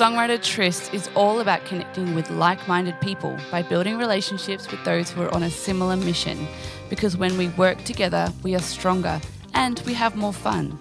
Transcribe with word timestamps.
Songwriter 0.00 0.42
Tryst 0.42 0.94
is 0.94 1.10
all 1.14 1.40
about 1.40 1.64
connecting 1.66 2.14
with 2.14 2.30
like 2.30 2.66
minded 2.66 2.98
people 3.00 3.36
by 3.50 3.62
building 3.62 3.98
relationships 3.98 4.70
with 4.70 4.82
those 4.84 5.10
who 5.10 5.22
are 5.22 5.34
on 5.34 5.42
a 5.42 5.50
similar 5.50 5.96
mission. 5.96 6.48
Because 6.88 7.16
when 7.16 7.36
we 7.36 7.48
work 7.48 7.84
together, 7.84 8.32
we 8.42 8.54
are 8.54 8.60
stronger 8.60 9.20
and 9.54 9.80
we 9.86 9.94
have 9.94 10.16
more 10.16 10.32
fun. 10.32 10.78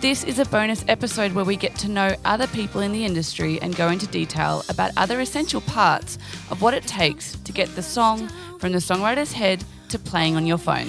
This 0.00 0.24
is 0.24 0.38
a 0.38 0.44
bonus 0.44 0.84
episode 0.88 1.32
where 1.32 1.44
we 1.44 1.56
get 1.56 1.74
to 1.76 1.88
know 1.88 2.14
other 2.24 2.46
people 2.46 2.80
in 2.80 2.92
the 2.92 3.04
industry 3.04 3.60
and 3.60 3.74
go 3.76 3.88
into 3.88 4.06
detail 4.06 4.64
about 4.68 4.92
other 4.96 5.20
essential 5.20 5.60
parts 5.62 6.18
of 6.50 6.62
what 6.62 6.74
it 6.74 6.86
takes 6.86 7.36
to 7.38 7.52
get 7.52 7.74
the 7.74 7.82
song 7.82 8.28
from 8.58 8.72
the 8.72 8.78
songwriter's 8.78 9.32
head 9.32 9.64
to 9.88 9.98
playing 9.98 10.36
on 10.36 10.46
your 10.46 10.58
phone. 10.58 10.88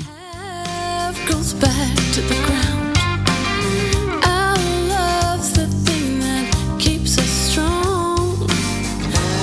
Goes 1.27 1.53
back 1.53 1.95
to 2.13 2.21
the 2.21 2.35
ground. 2.45 2.97
Our 4.25 4.57
love's 4.89 5.53
the 5.53 5.67
thing 5.67 6.19
that 6.19 6.77
keeps 6.79 7.17
us 7.17 7.29
strong. 7.29 8.45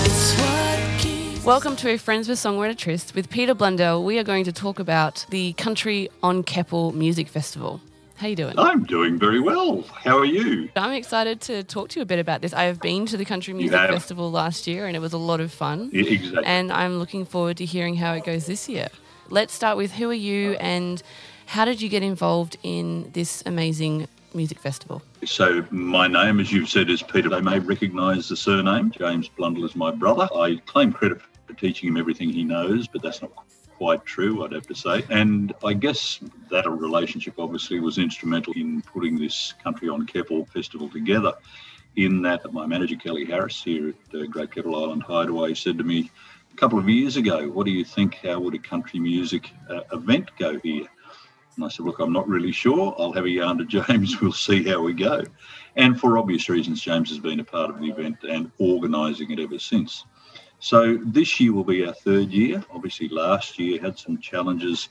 It's 0.05 0.35
what 0.39 1.01
keeps 1.01 1.45
Welcome 1.45 1.77
to 1.77 1.97
Friends 1.97 2.29
with 2.29 2.39
Songwriter 2.39 2.77
Tryst. 2.77 3.15
With 3.15 3.31
Peter 3.31 3.55
Blundell, 3.55 4.05
we 4.05 4.19
are 4.19 4.25
going 4.25 4.45
to 4.45 4.53
talk 4.53 4.79
about 4.79 5.25
the 5.31 5.55
Country 5.55 6.11
on 6.23 6.43
Keppel 6.43 6.93
Music 6.93 7.29
Festival. 7.29 7.81
How 8.17 8.27
are 8.27 8.31
you 8.31 8.37
doing? 8.37 8.59
I'm 8.59 8.85
doing 8.85 9.19
very 9.19 9.41
well. 9.41 9.81
How 10.05 10.19
are 10.19 10.27
you? 10.27 10.69
I'm 10.77 10.93
excited 10.93 11.41
to 11.43 11.65
talk 11.65 11.89
to 11.91 11.99
you 11.99 12.03
a 12.03 12.07
bit 12.07 12.19
about 12.19 12.43
this. 12.43 12.53
I 12.53 12.65
have 12.65 12.79
been 12.81 13.07
to 13.07 13.17
the 13.17 13.25
Country 13.25 13.55
Music. 13.55 13.73
Festival 13.73 14.31
last 14.31 14.67
year 14.67 14.87
and 14.87 14.95
it 14.95 15.01
was 15.01 15.15
a 15.15 15.19
lot 15.19 15.41
of 15.41 15.51
fun. 15.51 15.89
Yeah, 15.95 16.05
exactly. 16.05 16.45
And 16.45 16.71
I'm 16.71 16.99
looking 16.99 17.25
forward 17.25 17.57
to 17.57 17.65
hearing 17.65 17.95
how 17.95 18.13
it 18.13 18.25
goes 18.27 18.45
this 18.45 18.69
year. 18.69 18.89
Let's 19.31 19.55
start 19.55 19.77
with 19.77 19.93
who 19.93 20.11
are 20.11 20.15
you 20.15 20.55
and 20.55 21.03
how 21.51 21.65
did 21.65 21.83
you 21.83 21.89
get 21.89 22.05
involved 22.05 22.57
in 22.63 23.11
this 23.13 23.43
amazing 23.45 24.07
music 24.35 24.61
festival? 24.61 25.03
So, 25.25 25.67
my 25.73 26.07
name, 26.07 26.39
as 26.39 26.53
you've 26.53 26.69
said, 26.69 26.89
is 26.89 27.03
Peter. 27.03 27.29
They 27.29 27.41
may 27.41 27.59
recognise 27.59 28.29
the 28.29 28.37
surname. 28.37 28.93
James 28.93 29.29
Blundell 29.29 29.65
is 29.65 29.75
my 29.75 29.91
brother. 29.91 30.29
I 30.33 30.61
claim 30.67 30.93
credit 30.93 31.21
for 31.49 31.55
teaching 31.55 31.89
him 31.89 31.97
everything 31.97 32.31
he 32.31 32.45
knows, 32.45 32.87
but 32.87 33.03
that's 33.03 33.21
not 33.21 33.33
quite 33.77 34.05
true, 34.05 34.45
I'd 34.45 34.53
have 34.53 34.69
to 34.69 34.77
say. 34.77 35.05
And 35.11 35.53
I 35.65 35.73
guess 35.73 36.21
that 36.53 36.71
relationship 36.71 37.35
obviously 37.37 37.81
was 37.81 37.99
instrumental 37.99 38.53
in 38.55 38.81
putting 38.83 39.19
this 39.19 39.53
Country 39.61 39.89
on 39.89 40.07
Keppel 40.07 40.45
festival 40.45 40.89
together. 40.89 41.33
In 41.97 42.23
that, 42.23 42.53
my 42.53 42.65
manager, 42.65 42.95
Kelly 42.95 43.25
Harris, 43.25 43.61
here 43.61 43.89
at 43.89 44.21
uh, 44.21 44.27
Great 44.27 44.53
Keppel 44.53 44.77
Island 44.77 45.03
Hideaway, 45.03 45.55
said 45.55 45.79
to 45.79 45.85
me 45.85 46.13
a 46.53 46.57
couple 46.57 46.79
of 46.79 46.89
years 46.89 47.17
ago, 47.17 47.49
What 47.49 47.67
do 47.67 47.73
you 47.73 47.85
think? 47.85 48.15
How 48.23 48.39
would 48.39 48.55
a 48.55 48.59
country 48.61 49.01
music 49.01 49.51
uh, 49.69 49.81
event 49.93 50.31
go 50.39 50.57
here? 50.61 50.87
And 51.61 51.67
I 51.67 51.69
said, 51.69 51.85
Look, 51.85 51.99
I'm 51.99 52.13
not 52.15 52.27
really 52.27 52.53
sure. 52.53 52.97
I'll 52.99 53.13
have 53.13 53.27
a 53.27 53.31
yarn 53.31 53.59
to 53.59 53.67
James. 53.67 54.19
We'll 54.23 54.33
see 54.33 54.65
how 54.65 54.81
we 54.81 54.95
go. 54.95 55.23
And 55.77 56.01
for 56.01 56.17
obvious 56.17 56.49
reasons, 56.49 56.81
James 56.81 57.11
has 57.11 57.19
been 57.19 57.39
a 57.41 57.45
part 57.45 57.69
of 57.69 57.79
the 57.79 57.91
event 57.91 58.17
and 58.23 58.51
organising 58.59 59.31
it 59.31 59.41
ever 59.41 59.59
since. 59.59 60.07
So 60.59 60.97
this 61.05 61.39
year 61.39 61.53
will 61.53 61.65
be 61.65 61.85
our 61.85 61.93
third 61.93 62.31
year. 62.31 62.65
Obviously, 62.73 63.11
last 63.11 63.59
year 63.59 63.79
had 63.79 63.99
some 63.99 64.17
challenges 64.17 64.89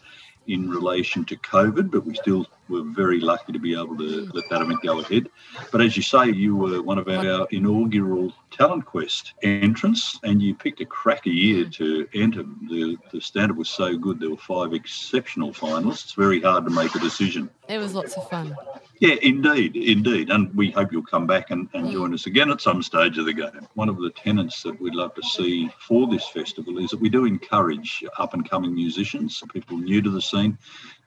in 0.50 0.70
relation 0.70 1.24
to 1.26 1.36
COVID, 1.38 1.92
but 1.92 2.06
we 2.06 2.16
still 2.16 2.46
were 2.70 2.84
very 2.84 3.20
lucky 3.20 3.52
to 3.52 3.60
be 3.60 3.74
able 3.74 3.98
to 3.98 4.26
hmm. 4.26 4.32
let 4.34 4.50
that 4.50 4.62
event 4.62 4.82
go 4.84 5.00
ahead. 5.00 5.30
But 5.72 5.82
as 5.82 5.96
you 5.96 6.04
say, 6.04 6.32
you 6.32 6.56
were 6.56 6.82
one 6.82 6.98
of 6.98 7.08
our 7.08 7.48
inaugural 7.52 8.34
Talent 8.52 8.86
Quest 8.86 9.34
entrants, 9.44 10.20
and 10.24 10.42
you 10.42 10.56
picked 10.56 10.82
a 10.82 10.86
cracker 10.86 11.30
year 11.30 11.66
hmm. 11.66 11.72
to 11.72 12.08
enter. 12.14 12.44
The, 12.70 12.98
the 13.12 13.22
standard 13.22 13.58
was 13.58 13.70
so 13.70 13.98
good, 13.98 14.20
there 14.20 14.30
were 14.30 14.38
five 14.38 14.74
exceptional 14.74 15.54
finalists. 15.54 16.16
Very 16.16 16.42
hard 16.42 16.66
to 16.66 16.72
make 16.72 16.96
a 16.96 17.00
decision. 17.00 17.50
It 17.68 17.78
was 17.78 17.94
lots 17.94 18.16
of 18.16 18.30
fun. 18.30 18.56
Yeah, 19.00 19.16
indeed, 19.22 19.78
indeed. 19.78 20.30
And 20.30 20.54
we 20.54 20.72
hope 20.72 20.92
you'll 20.92 21.04
come 21.04 21.26
back 21.26 21.52
and, 21.52 21.70
and 21.74 21.90
join 21.90 22.14
us 22.14 22.26
again 22.26 22.52
at 22.52 22.60
some 22.60 22.84
stage 22.84 23.18
of 23.18 23.26
the 23.26 23.34
game. 23.34 23.66
One 23.76 23.88
of 23.88 23.98
the 23.98 24.10
tenets 24.10 24.62
that 24.64 24.80
we'd 24.80 24.94
love 24.94 25.16
to 25.16 25.24
see 25.24 25.70
for 25.80 26.06
this 26.08 26.28
festival 26.28 26.78
is 26.80 26.90
that 26.90 27.00
we 27.00 27.08
do 27.08 27.24
encourage 27.24 28.04
up 28.18 28.34
and 28.34 28.48
coming 28.50 28.76
musicians, 28.76 29.42
people 29.54 29.78
new 29.78 30.02
to 30.02 30.10
the 30.10 30.22
scene. 30.22 30.58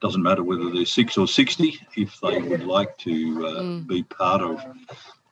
Doesn't 0.01 0.23
matter 0.23 0.43
whether 0.43 0.71
they're 0.71 0.85
six 0.85 1.19
or 1.19 1.27
60, 1.27 1.79
if 1.95 2.19
they 2.19 2.39
would 2.39 2.63
like 2.65 2.97
to 2.99 3.45
uh, 3.45 3.79
be 3.87 4.01
part 4.01 4.41
of, 4.41 4.59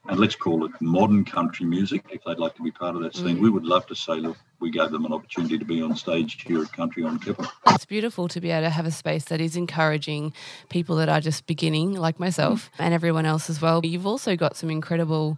and 0.07 0.19
let's 0.19 0.35
call 0.35 0.66
it 0.66 0.72
modern 0.81 1.23
country 1.23 1.66
music, 1.66 2.03
if 2.12 2.23
they'd 2.23 2.39
like 2.39 2.56
to 2.56 2.63
be 2.63 2.72
part 2.72 2.95
of 2.95 3.03
that 3.03 3.16
scene, 3.16 3.39
we 3.39 3.50
would 3.50 3.63
love 3.63 3.85
to 3.88 3.95
say, 3.95 4.13
look, 4.13 4.38
we 4.59 4.72
gave 4.72 4.89
them 4.91 5.06
an 5.06 5.13
opportunity 5.13 5.57
to 5.57 5.66
be 5.66 5.81
on 5.81 5.95
stage 5.95 6.41
here 6.44 6.62
at 6.62 6.72
Country 6.73 7.03
on 7.03 7.19
Keppel. 7.19 7.47
It's 7.67 7.85
beautiful 7.85 8.28
to 8.29 8.41
be 8.41 8.50
able 8.51 8.63
to 8.63 8.69
have 8.72 8.85
a 8.85 8.91
space 8.91 9.25
that 9.25 9.39
is 9.39 9.56
encouraging 9.56 10.34
people 10.69 10.95
that 10.97 11.09
are 11.09 11.22
just 11.22 11.45
beginning, 11.45 11.94
like 11.94 12.19
myself, 12.19 12.72
and 12.79 12.94
everyone 12.94 13.25
else 13.25 13.50
as 13.50 13.62
well. 13.62 13.85
You've 13.85 14.07
also 14.07 14.35
got 14.35 14.56
some 14.56 14.69
incredible 14.72 15.38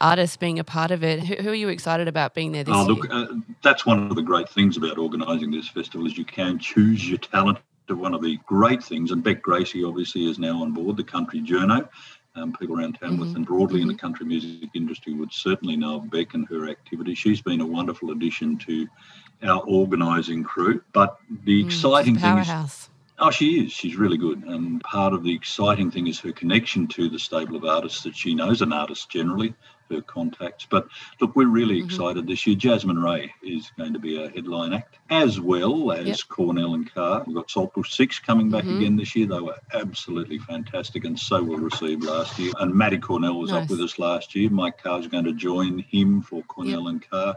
artists 0.00 0.36
being 0.36 0.58
a 0.58 0.64
part 0.64 0.90
of 0.90 1.02
it. 1.02 1.20
Who, 1.20 1.34
who 1.36 1.50
are 1.50 1.54
you 1.54 1.68
excited 1.68 2.06
about 2.06 2.34
being 2.34 2.52
there 2.52 2.64
this 2.64 2.74
Oh, 2.74 2.86
year? 2.86 2.94
look, 2.94 3.08
uh, 3.12 3.26
that's 3.62 3.84
one 3.84 4.08
of 4.10 4.14
the 4.14 4.22
great 4.22 4.48
things 4.48 4.76
about 4.76 4.96
organising 4.98 5.50
this 5.50 5.68
festival 5.68 6.06
is 6.06 6.16
you 6.16 6.24
can 6.24 6.58
choose 6.58 7.08
your 7.08 7.18
talent. 7.18 7.58
One 7.88 8.14
of 8.14 8.22
the 8.22 8.38
great 8.46 8.82
things, 8.82 9.10
and 9.10 9.22
Beck 9.22 9.42
Gracie 9.42 9.84
obviously 9.84 10.28
is 10.28 10.38
now 10.38 10.62
on 10.62 10.72
board 10.72 10.96
the 10.96 11.04
Country 11.04 11.40
Journo. 11.42 11.86
Um, 12.36 12.52
people 12.52 12.80
around 12.80 12.98
Tamworth 12.98 13.36
and 13.36 13.46
broadly 13.46 13.80
in 13.80 13.86
the 13.86 13.94
country 13.94 14.26
music 14.26 14.68
industry 14.74 15.14
would 15.14 15.32
certainly 15.32 15.76
know 15.76 15.96
of 15.96 16.10
Beck 16.10 16.34
and 16.34 16.48
her 16.48 16.68
activity. 16.68 17.14
She's 17.14 17.40
been 17.40 17.60
a 17.60 17.66
wonderful 17.66 18.10
addition 18.10 18.58
to 18.58 18.88
our 19.44 19.60
organising 19.60 20.42
crew. 20.42 20.82
But 20.92 21.16
the 21.44 21.64
exciting 21.64 22.18
thing 22.18 22.38
is. 22.38 22.88
Oh, 23.18 23.30
she 23.30 23.64
is. 23.64 23.72
She's 23.72 23.96
really 23.96 24.16
good. 24.16 24.42
And 24.42 24.80
part 24.80 25.12
of 25.12 25.22
the 25.22 25.34
exciting 25.34 25.90
thing 25.90 26.08
is 26.08 26.18
her 26.20 26.32
connection 26.32 26.88
to 26.88 27.08
the 27.08 27.18
stable 27.18 27.54
of 27.56 27.64
artists 27.64 28.02
that 28.02 28.16
she 28.16 28.34
knows, 28.34 28.60
and 28.60 28.74
artists 28.74 29.06
generally, 29.06 29.54
her 29.90 30.00
contacts. 30.00 30.66
But 30.68 30.88
look, 31.20 31.36
we're 31.36 31.46
really 31.46 31.76
mm-hmm. 31.76 31.86
excited 31.86 32.26
this 32.26 32.44
year. 32.44 32.56
Jasmine 32.56 32.98
Rae 32.98 33.32
is 33.42 33.70
going 33.78 33.92
to 33.92 34.00
be 34.00 34.22
a 34.22 34.30
headline 34.30 34.72
act, 34.72 34.96
as 35.10 35.38
well 35.40 35.92
as 35.92 36.06
Yep. 36.06 36.16
Cornell 36.28 36.74
and 36.74 36.92
Carr. 36.92 37.22
We've 37.24 37.36
got 37.36 37.50
Saltbush 37.50 37.92
Six 37.94 38.18
coming 38.18 38.50
back 38.50 38.64
mm-hmm. 38.64 38.78
again 38.78 38.96
this 38.96 39.14
year. 39.14 39.28
They 39.28 39.40
were 39.40 39.58
absolutely 39.72 40.38
fantastic 40.38 41.04
and 41.04 41.16
so 41.18 41.42
well 41.42 41.58
received 41.58 42.02
last 42.02 42.36
year. 42.38 42.52
And 42.58 42.74
Matty 42.74 42.98
Cornell 42.98 43.38
was 43.38 43.50
Nice. 43.52 43.64
up 43.64 43.70
with 43.70 43.80
us 43.80 43.98
last 43.98 44.34
year. 44.34 44.50
Mike 44.50 44.82
Carr's 44.82 45.06
going 45.06 45.24
to 45.24 45.32
join 45.32 45.78
him 45.78 46.20
for 46.20 46.42
Cornell 46.42 46.88
and 46.88 47.08
Carr. 47.08 47.36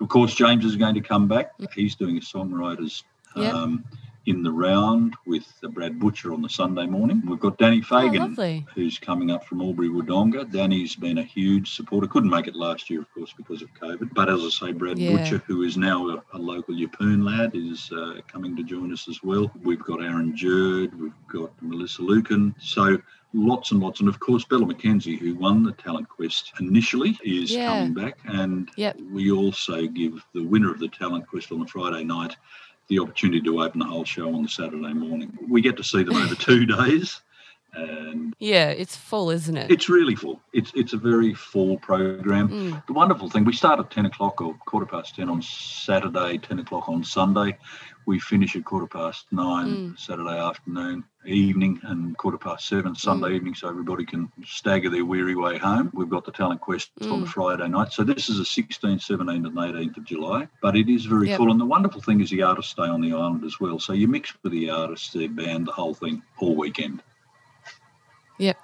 Of 0.00 0.08
course, 0.08 0.34
James 0.34 0.64
is 0.64 0.76
going 0.76 0.94
to 0.94 1.00
come 1.00 1.26
back. 1.26 1.52
Mm-hmm. 1.58 1.80
He's 1.80 1.96
doing 1.96 2.16
a 2.16 2.20
songwriters 2.20 3.02
Yep. 3.36 3.52
um, 3.52 3.84
in 4.26 4.42
the 4.42 4.50
round 4.50 5.14
with 5.24 5.46
Brad 5.70 5.98
Butcher 6.00 6.32
on 6.32 6.42
the 6.42 6.48
Sunday 6.48 6.86
morning. 6.86 7.22
We've 7.26 7.38
got 7.38 7.58
Danny 7.58 7.80
Fagan, 7.80 8.34
Oh, 8.36 8.60
who's 8.74 8.98
coming 8.98 9.30
up 9.30 9.44
from 9.44 9.60
Albury 9.62 9.88
Wodonga. 9.88 10.50
Danny's 10.50 10.96
been 10.96 11.18
a 11.18 11.22
huge 11.22 11.74
supporter. 11.74 12.08
Couldn't 12.08 12.30
make 12.30 12.48
it 12.48 12.56
last 12.56 12.90
year, 12.90 13.00
of 13.00 13.12
course, 13.14 13.32
because 13.36 13.62
of 13.62 13.72
COVID. 13.74 14.12
But 14.14 14.28
as 14.28 14.42
I 14.44 14.48
say, 14.48 14.72
Brad 14.72 14.98
Yeah. 14.98 15.16
Butcher, 15.16 15.38
who 15.46 15.62
is 15.62 15.76
now 15.76 16.08
a, 16.08 16.22
a 16.34 16.38
local 16.38 16.74
Yeppoon 16.74 17.24
lad, 17.24 17.52
is 17.54 17.90
uh, 17.92 18.20
coming 18.26 18.56
to 18.56 18.64
join 18.64 18.92
us 18.92 19.08
as 19.08 19.22
well. 19.22 19.50
We've 19.62 19.82
got 19.82 20.02
Aaron 20.02 20.36
Jurd, 20.36 20.98
we've 20.98 21.12
got 21.32 21.52
Melissa 21.62 22.02
Lucan. 22.02 22.54
So 22.58 22.98
lots 23.32 23.70
and 23.70 23.80
lots. 23.80 24.00
And 24.00 24.08
of 24.08 24.18
course, 24.18 24.44
Bella 24.44 24.64
McKenzie, 24.64 25.18
who 25.18 25.34
won 25.36 25.62
the 25.62 25.72
Talent 25.72 26.08
Quest 26.08 26.52
initially, 26.58 27.16
is 27.24 27.52
Yeah. 27.52 27.66
coming 27.66 27.94
back. 27.94 28.18
And 28.24 28.70
Yep. 28.76 29.00
we 29.12 29.30
also 29.30 29.86
give 29.86 30.24
the 30.34 30.42
winner 30.42 30.70
of 30.72 30.80
the 30.80 30.88
Talent 30.88 31.26
Quest 31.28 31.52
on 31.52 31.60
the 31.60 31.66
Friday 31.66 32.02
night 32.02 32.36
the 32.88 32.98
opportunity 32.98 33.40
to 33.40 33.62
open 33.62 33.80
the 33.80 33.86
whole 33.86 34.04
show 34.04 34.34
on 34.34 34.42
the 34.42 34.48
Saturday 34.48 34.92
morning. 34.92 35.36
We 35.48 35.60
get 35.60 35.76
to 35.78 35.84
see 35.84 36.02
them 36.02 36.16
over 36.16 36.34
two 36.34 36.66
days, 36.76 37.20
and 37.76 38.34
Yeah, 38.38 38.68
it's 38.70 38.96
full, 38.96 39.30
isn't 39.30 39.56
it? 39.56 39.70
it's 39.70 39.88
really 39.88 40.14
full. 40.14 40.40
It's 40.52 40.72
it's 40.74 40.92
a 40.92 40.96
very 40.98 41.34
full 41.34 41.78
program. 41.78 42.48
Mm. 42.48 42.86
The 42.86 42.92
wonderful 42.92 43.28
thing, 43.30 43.44
we 43.44 43.52
start 43.52 43.78
at 43.80 43.90
ten 43.90 44.06
o'clock 44.06 44.40
or 44.40 44.54
quarter 44.66 44.86
past 44.86 45.14
ten 45.16 45.28
on 45.28 45.42
Saturday, 45.42 46.38
ten 46.38 46.58
o'clock 46.58 46.88
on 46.88 47.04
Sunday. 47.04 47.56
We 48.06 48.20
finish 48.20 48.54
at 48.54 48.64
quarter 48.64 48.86
past 48.86 49.26
nine 49.32 49.66
Mm. 49.68 49.98
Saturday 49.98 50.38
afternoon, 50.38 51.02
evening, 51.26 51.80
and 51.82 52.16
quarter 52.16 52.38
past 52.38 52.68
seven 52.68 52.94
Sunday 52.94 53.30
Mm. 53.30 53.34
evening, 53.36 53.54
so 53.56 53.68
everybody 53.68 54.04
can 54.04 54.30
stagger 54.44 54.88
their 54.90 55.04
weary 55.04 55.34
way 55.34 55.58
home. 55.58 55.90
We've 55.92 56.08
got 56.08 56.24
the 56.24 56.30
Talent 56.30 56.60
Quest 56.60 56.90
on 57.02 57.20
the 57.22 57.26
Mm. 57.26 57.30
Friday 57.30 57.66
night. 57.68 57.92
So 57.92 58.04
this 58.04 58.28
is 58.28 58.38
the 58.38 58.44
16th, 58.44 59.02
17th, 59.02 59.44
and 59.46 59.58
18th 59.58 59.96
of 59.96 60.04
July, 60.04 60.46
but 60.62 60.76
it 60.76 60.88
is 60.88 61.04
very 61.04 61.28
Yep. 61.30 61.38
full. 61.38 61.50
And 61.50 61.60
the 61.60 61.64
wonderful 61.66 62.00
thing 62.00 62.20
is 62.20 62.30
the 62.30 62.42
artists 62.42 62.70
stay 62.72 62.84
on 62.86 63.00
the 63.00 63.12
island 63.12 63.44
as 63.44 63.58
well. 63.58 63.80
So 63.80 63.92
you 63.92 64.06
mix 64.06 64.32
with 64.42 64.52
the 64.52 64.70
artists, 64.70 65.12
their 65.12 65.28
band, 65.28 65.66
the 65.66 65.72
whole 65.72 65.94
thing 65.94 66.22
all 66.38 66.54
weekend. 66.54 67.02
Yep. 68.38 68.56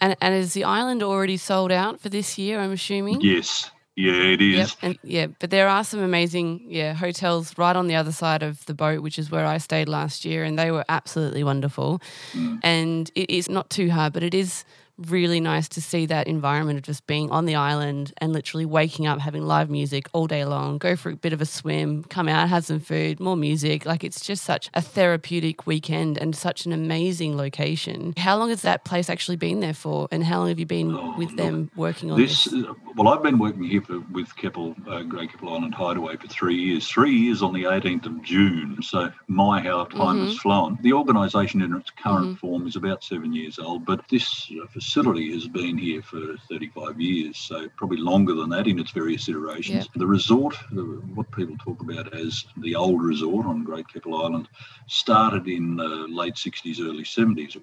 And 0.00 0.16
and 0.20 0.34
is 0.34 0.52
the 0.52 0.64
island 0.64 1.02
already 1.02 1.36
sold 1.36 1.72
out 1.72 2.00
for 2.00 2.08
this 2.08 2.38
year? 2.38 2.60
I'm 2.60 2.72
assuming. 2.72 3.20
Yes. 3.20 3.70
Yeah, 3.94 4.14
it 4.14 4.40
is. 4.40 4.56
Yep. 4.56 4.68
And 4.82 4.98
yeah, 5.04 5.26
but 5.38 5.50
there 5.50 5.68
are 5.68 5.84
some 5.84 6.00
amazing 6.00 6.64
yeah 6.66 6.94
hotels 6.94 7.56
right 7.58 7.76
on 7.76 7.88
the 7.88 7.94
other 7.94 8.12
side 8.12 8.42
of 8.42 8.64
the 8.66 8.74
boat, 8.74 9.02
which 9.02 9.18
is 9.18 9.30
where 9.30 9.46
I 9.46 9.58
stayed 9.58 9.88
last 9.88 10.24
year, 10.24 10.44
and 10.44 10.58
they 10.58 10.70
were 10.70 10.84
absolutely 10.88 11.44
wonderful. 11.44 12.00
Mm. 12.32 12.60
And 12.62 13.10
it 13.14 13.30
is 13.30 13.48
not 13.48 13.68
too 13.70 13.90
hard, 13.90 14.12
but 14.12 14.22
it 14.22 14.34
is 14.34 14.64
really 14.98 15.40
nice 15.40 15.68
to 15.70 15.80
see 15.80 16.06
that 16.06 16.26
environment 16.26 16.78
of 16.78 16.82
just 16.84 17.06
being 17.06 17.30
on 17.30 17.46
the 17.46 17.54
island 17.54 18.12
and 18.18 18.32
literally 18.32 18.64
waking 18.64 19.06
up, 19.06 19.18
having 19.20 19.42
live 19.42 19.70
music 19.70 20.08
all 20.12 20.26
day 20.26 20.44
long, 20.44 20.78
go 20.78 20.96
for 20.96 21.10
a 21.10 21.16
bit 21.16 21.32
of 21.32 21.40
a 21.40 21.46
swim, 21.46 22.04
come 22.04 22.28
out, 22.28 22.48
have 22.48 22.64
some 22.64 22.78
food, 22.80 23.18
more 23.18 23.36
music. 23.36 23.86
Like 23.86 24.04
it's 24.04 24.20
just 24.24 24.44
such 24.44 24.68
a 24.74 24.82
therapeutic 24.82 25.66
weekend 25.66 26.18
and 26.18 26.36
such 26.36 26.66
an 26.66 26.72
amazing 26.72 27.36
location. 27.36 28.14
How 28.16 28.36
long 28.36 28.50
has 28.50 28.62
that 28.62 28.84
place 28.84 29.08
actually 29.10 29.36
been 29.36 29.60
there 29.60 29.74
for? 29.74 30.08
And 30.12 30.22
how 30.24 30.38
long 30.40 30.48
have 30.48 30.58
you 30.58 30.66
been 30.66 30.94
Oh, 30.94 31.14
with 31.16 31.28
look, 31.30 31.36
them 31.38 31.70
working 31.76 32.10
on 32.10 32.18
This, 32.20 32.44
this? 32.44 32.64
uh, 32.64 32.74
well, 32.96 33.08
I've 33.08 33.22
been 33.22 33.38
working 33.38 33.64
here 33.64 33.80
for, 33.80 34.00
with 34.12 34.34
Keppel, 34.36 34.76
uh, 34.86 35.02
Great 35.02 35.32
Keppel 35.32 35.54
Island 35.54 35.74
Hideaway 35.74 36.16
for 36.16 36.28
three 36.28 36.56
years. 36.56 36.86
Three 36.86 37.14
years 37.14 37.42
on 37.42 37.52
the 37.54 37.64
18th 37.64 38.06
of 38.06 38.22
June. 38.22 38.78
So 38.82 39.10
my 39.28 39.60
how 39.60 39.84
time 39.84 40.24
has 40.26 40.36
flown. 40.38 40.78
The 40.82 40.92
organisation 40.92 41.62
in 41.62 41.74
its 41.74 41.90
current 41.90 42.38
form 42.38 42.66
is 42.66 42.76
about 42.76 43.02
seven 43.02 43.32
years 43.32 43.58
old, 43.58 43.84
but 43.86 44.06
this 44.08 44.50
uh, 44.62 44.66
facility 44.82 45.32
has 45.32 45.46
been 45.48 45.78
here 45.78 46.02
for 46.02 46.36
35 46.48 47.00
years, 47.00 47.38
so 47.38 47.68
probably 47.76 47.98
longer 47.98 48.34
than 48.34 48.50
that 48.50 48.66
in 48.66 48.78
its 48.78 48.90
various 48.90 49.28
iterations. 49.28 49.84
Yep. 49.86 49.94
The 49.96 50.06
resort, 50.06 50.56
the, 50.72 50.82
what 51.14 51.30
people 51.30 51.56
talk 51.64 51.80
about 51.80 52.14
as 52.14 52.44
the 52.58 52.74
old 52.74 53.02
resort 53.02 53.46
on 53.46 53.64
Great 53.64 53.86
Keppel 53.88 54.22
Island, 54.22 54.48
started 54.88 55.46
in 55.46 55.76
the 55.76 55.84
late 56.08 56.34
60s, 56.34 56.80
early 56.80 57.04
70s. 57.04 57.56
It 57.56 57.62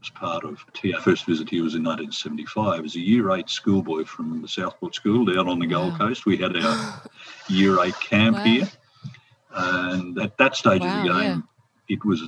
was 0.00 0.10
part 0.10 0.44
of 0.44 0.62
our 0.94 1.00
first 1.00 1.24
visit 1.26 1.48
here 1.48 1.62
was 1.62 1.74
in 1.74 1.82
1975 1.84 2.84
as 2.84 2.96
a 2.96 3.00
year 3.00 3.30
eight 3.32 3.48
schoolboy 3.48 4.04
from 4.04 4.42
the 4.42 4.48
Southport 4.48 4.94
School 4.94 5.24
down 5.24 5.48
on 5.48 5.58
the 5.58 5.66
Gold 5.66 5.92
Wow. 5.92 6.08
Coast. 6.08 6.26
We 6.26 6.36
had 6.36 6.56
our 6.56 7.02
year 7.48 7.82
eight 7.82 7.98
camp 8.00 8.36
Wow. 8.36 8.42
here, 8.44 8.68
and 9.52 10.18
at 10.18 10.36
that 10.38 10.56
stage 10.56 10.82
Wow, 10.82 10.98
of 10.98 11.02
the 11.04 11.20
game, 11.22 11.44
it 11.88 12.04
was 12.04 12.22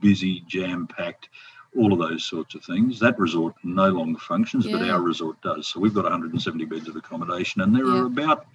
busy, 0.00 0.40
jam 0.46 0.86
packed. 0.86 1.28
All 1.76 1.92
of 1.92 1.98
those 1.98 2.24
sorts 2.24 2.54
of 2.54 2.64
things. 2.64 2.98
That 3.00 3.18
resort 3.18 3.54
no 3.64 3.88
longer 3.88 4.18
functions, 4.18 4.66
but 4.68 4.82
our 4.82 5.00
resort 5.00 5.40
does. 5.42 5.68
So 5.68 5.80
we've 5.80 5.94
got 5.94 6.04
170 6.04 6.64
beds 6.66 6.88
of 6.88 6.96
accommodation, 6.96 7.62
and 7.62 7.74
there 7.74 7.86
Yeah. 7.86 8.02
are 8.02 8.06
about 8.06 8.46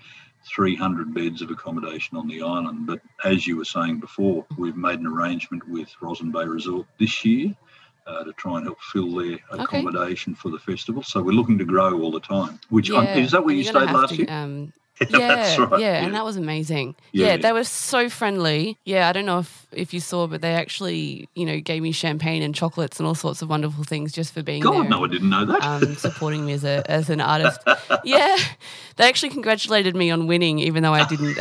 300 0.45 1.13
beds 1.13 1.41
of 1.41 1.49
accommodation 1.49 2.15
on 2.17 2.27
the 2.27 2.41
island. 2.41 2.85
But 2.85 3.01
as 3.23 3.47
you 3.47 3.57
were 3.57 3.65
saying 3.65 3.99
before, 3.99 4.45
we've 4.57 4.77
made 4.77 4.99
an 4.99 5.07
arrangement 5.07 5.67
with 5.67 5.89
Rosin 5.99 6.31
Bay 6.31 6.45
Resort 6.45 6.85
this 6.99 7.25
year 7.25 7.55
uh, 8.05 8.23
to 8.23 8.31
try 8.33 8.57
and 8.57 8.65
help 8.65 8.79
fill 8.81 9.11
their 9.15 9.33
Okay. 9.33 9.39
accommodation 9.51 10.35
for 10.35 10.49
the 10.49 10.59
festival. 10.59 11.03
So 11.03 11.21
we're 11.21 11.31
looking 11.31 11.57
to 11.57 11.65
grow 11.65 11.99
all 12.01 12.11
the 12.11 12.19
time. 12.19 12.59
Which 12.69 12.91
um, 12.91 13.07
is 13.07 13.31
that 13.31 13.43
where 13.43 13.55
you 13.55 13.63
stayed 13.63 13.91
last 13.91 14.09
to, 14.09 14.15
year? 14.15 14.27
Um, 14.29 14.71
Yeah, 15.09 15.57
right, 15.57 15.79
yeah, 15.79 15.99
yeah. 15.99 16.05
and 16.05 16.13
that 16.15 16.25
was 16.25 16.37
amazing. 16.37 16.95
Yeah, 17.11 17.27
Yeah, 17.27 17.31
yeah. 17.35 17.41
they 17.41 17.51
were 17.51 17.63
so 17.63 18.09
friendly. 18.09 18.77
Yeah, 18.83 19.07
I 19.09 19.13
don't 19.13 19.25
know 19.25 19.39
if, 19.39 19.67
if 19.71 19.93
you 19.93 19.99
saw, 19.99 20.25
but 20.27 20.41
they 20.41 20.53
actually, 20.55 21.29
you 21.35 21.45
know, 21.45 21.59
gave 21.59 21.81
me 21.83 21.91
champagne 21.91 22.41
and 22.41 22.53
chocolates 22.55 22.99
and 22.99 23.05
all 23.07 23.13
sorts 23.15 23.41
of 23.41 23.49
wonderful 23.49 23.83
things 23.83 24.11
just 24.11 24.33
for 24.33 24.41
being 24.43 24.61
God, 24.61 24.73
there. 24.83 24.89
no, 24.89 25.05
I 25.05 25.07
didn't 25.07 25.29
know 25.29 25.45
that. 25.45 25.61
um, 25.63 25.95
supporting 25.97 26.45
me 26.45 26.53
as, 26.53 26.63
a, 26.63 26.83
as 26.89 27.09
an 27.09 27.21
artist. 27.21 27.59
Yeah, 28.03 28.37
they 28.95 29.07
actually 29.07 29.29
congratulated 29.29 29.95
me 29.95 30.11
on 30.11 30.27
winning, 30.27 30.59
even 30.59 30.81
though 30.83 30.93
I 30.93 31.05
didn't. 31.07 31.37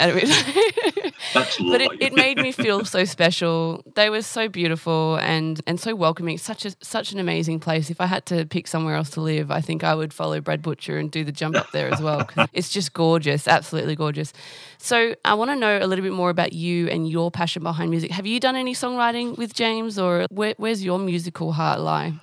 That's 1.35 1.59
but 1.71 1.81
it, 1.81 1.91
it 2.01 2.15
made 2.15 2.39
me 2.39 2.53
feel 2.53 2.85
so 2.85 3.05
special. 3.05 3.83
They 3.95 4.11
were 4.11 4.23
so 4.23 4.49
beautiful 4.49 5.17
and 5.17 5.61
and 5.67 5.81
so 5.81 5.95
welcoming. 5.95 6.39
Such 6.39 6.65
a 6.65 6.75
such 6.83 7.13
an 7.13 7.19
amazing 7.19 7.61
place. 7.61 7.91
If 7.91 8.01
I 8.01 8.07
had 8.07 8.27
to 8.27 8.47
pick 8.47 8.67
somewhere 8.67 8.95
else 8.95 9.11
to 9.11 9.21
live, 9.21 9.51
I 9.51 9.61
think 9.61 9.85
I 9.85 9.95
would 9.95 10.13
follow 10.13 10.41
Brad 10.41 10.63
Butcher 10.63 10.99
and 10.99 11.11
do 11.11 11.25
the 11.25 11.33
jump 11.33 11.57
up 11.57 11.71
there 11.73 11.93
as 11.93 12.01
well. 12.01 12.29
it's 12.53 12.69
just 12.69 12.93
gorgeous, 12.93 13.49
absolutely 13.49 13.97
gorgeous. 13.97 14.33
So 14.79 15.15
I 15.25 15.35
want 15.35 15.51
to 15.51 15.57
know 15.57 15.79
a 15.81 15.87
little 15.87 16.03
bit 16.03 16.13
more 16.13 16.31
about 16.31 16.53
you 16.53 16.89
and 16.89 17.09
your 17.09 17.31
passion 17.31 17.63
behind 17.63 17.91
music. 17.91 18.11
Have 18.11 18.27
you 18.27 18.41
done 18.41 18.57
any 18.57 18.75
songwriting 18.75 19.37
with 19.37 19.55
James, 19.55 19.99
or 19.99 20.27
where, 20.31 20.55
where's 20.59 20.85
your 20.85 20.99
musical 20.99 21.53
heart 21.53 21.81
lie? 21.81 22.15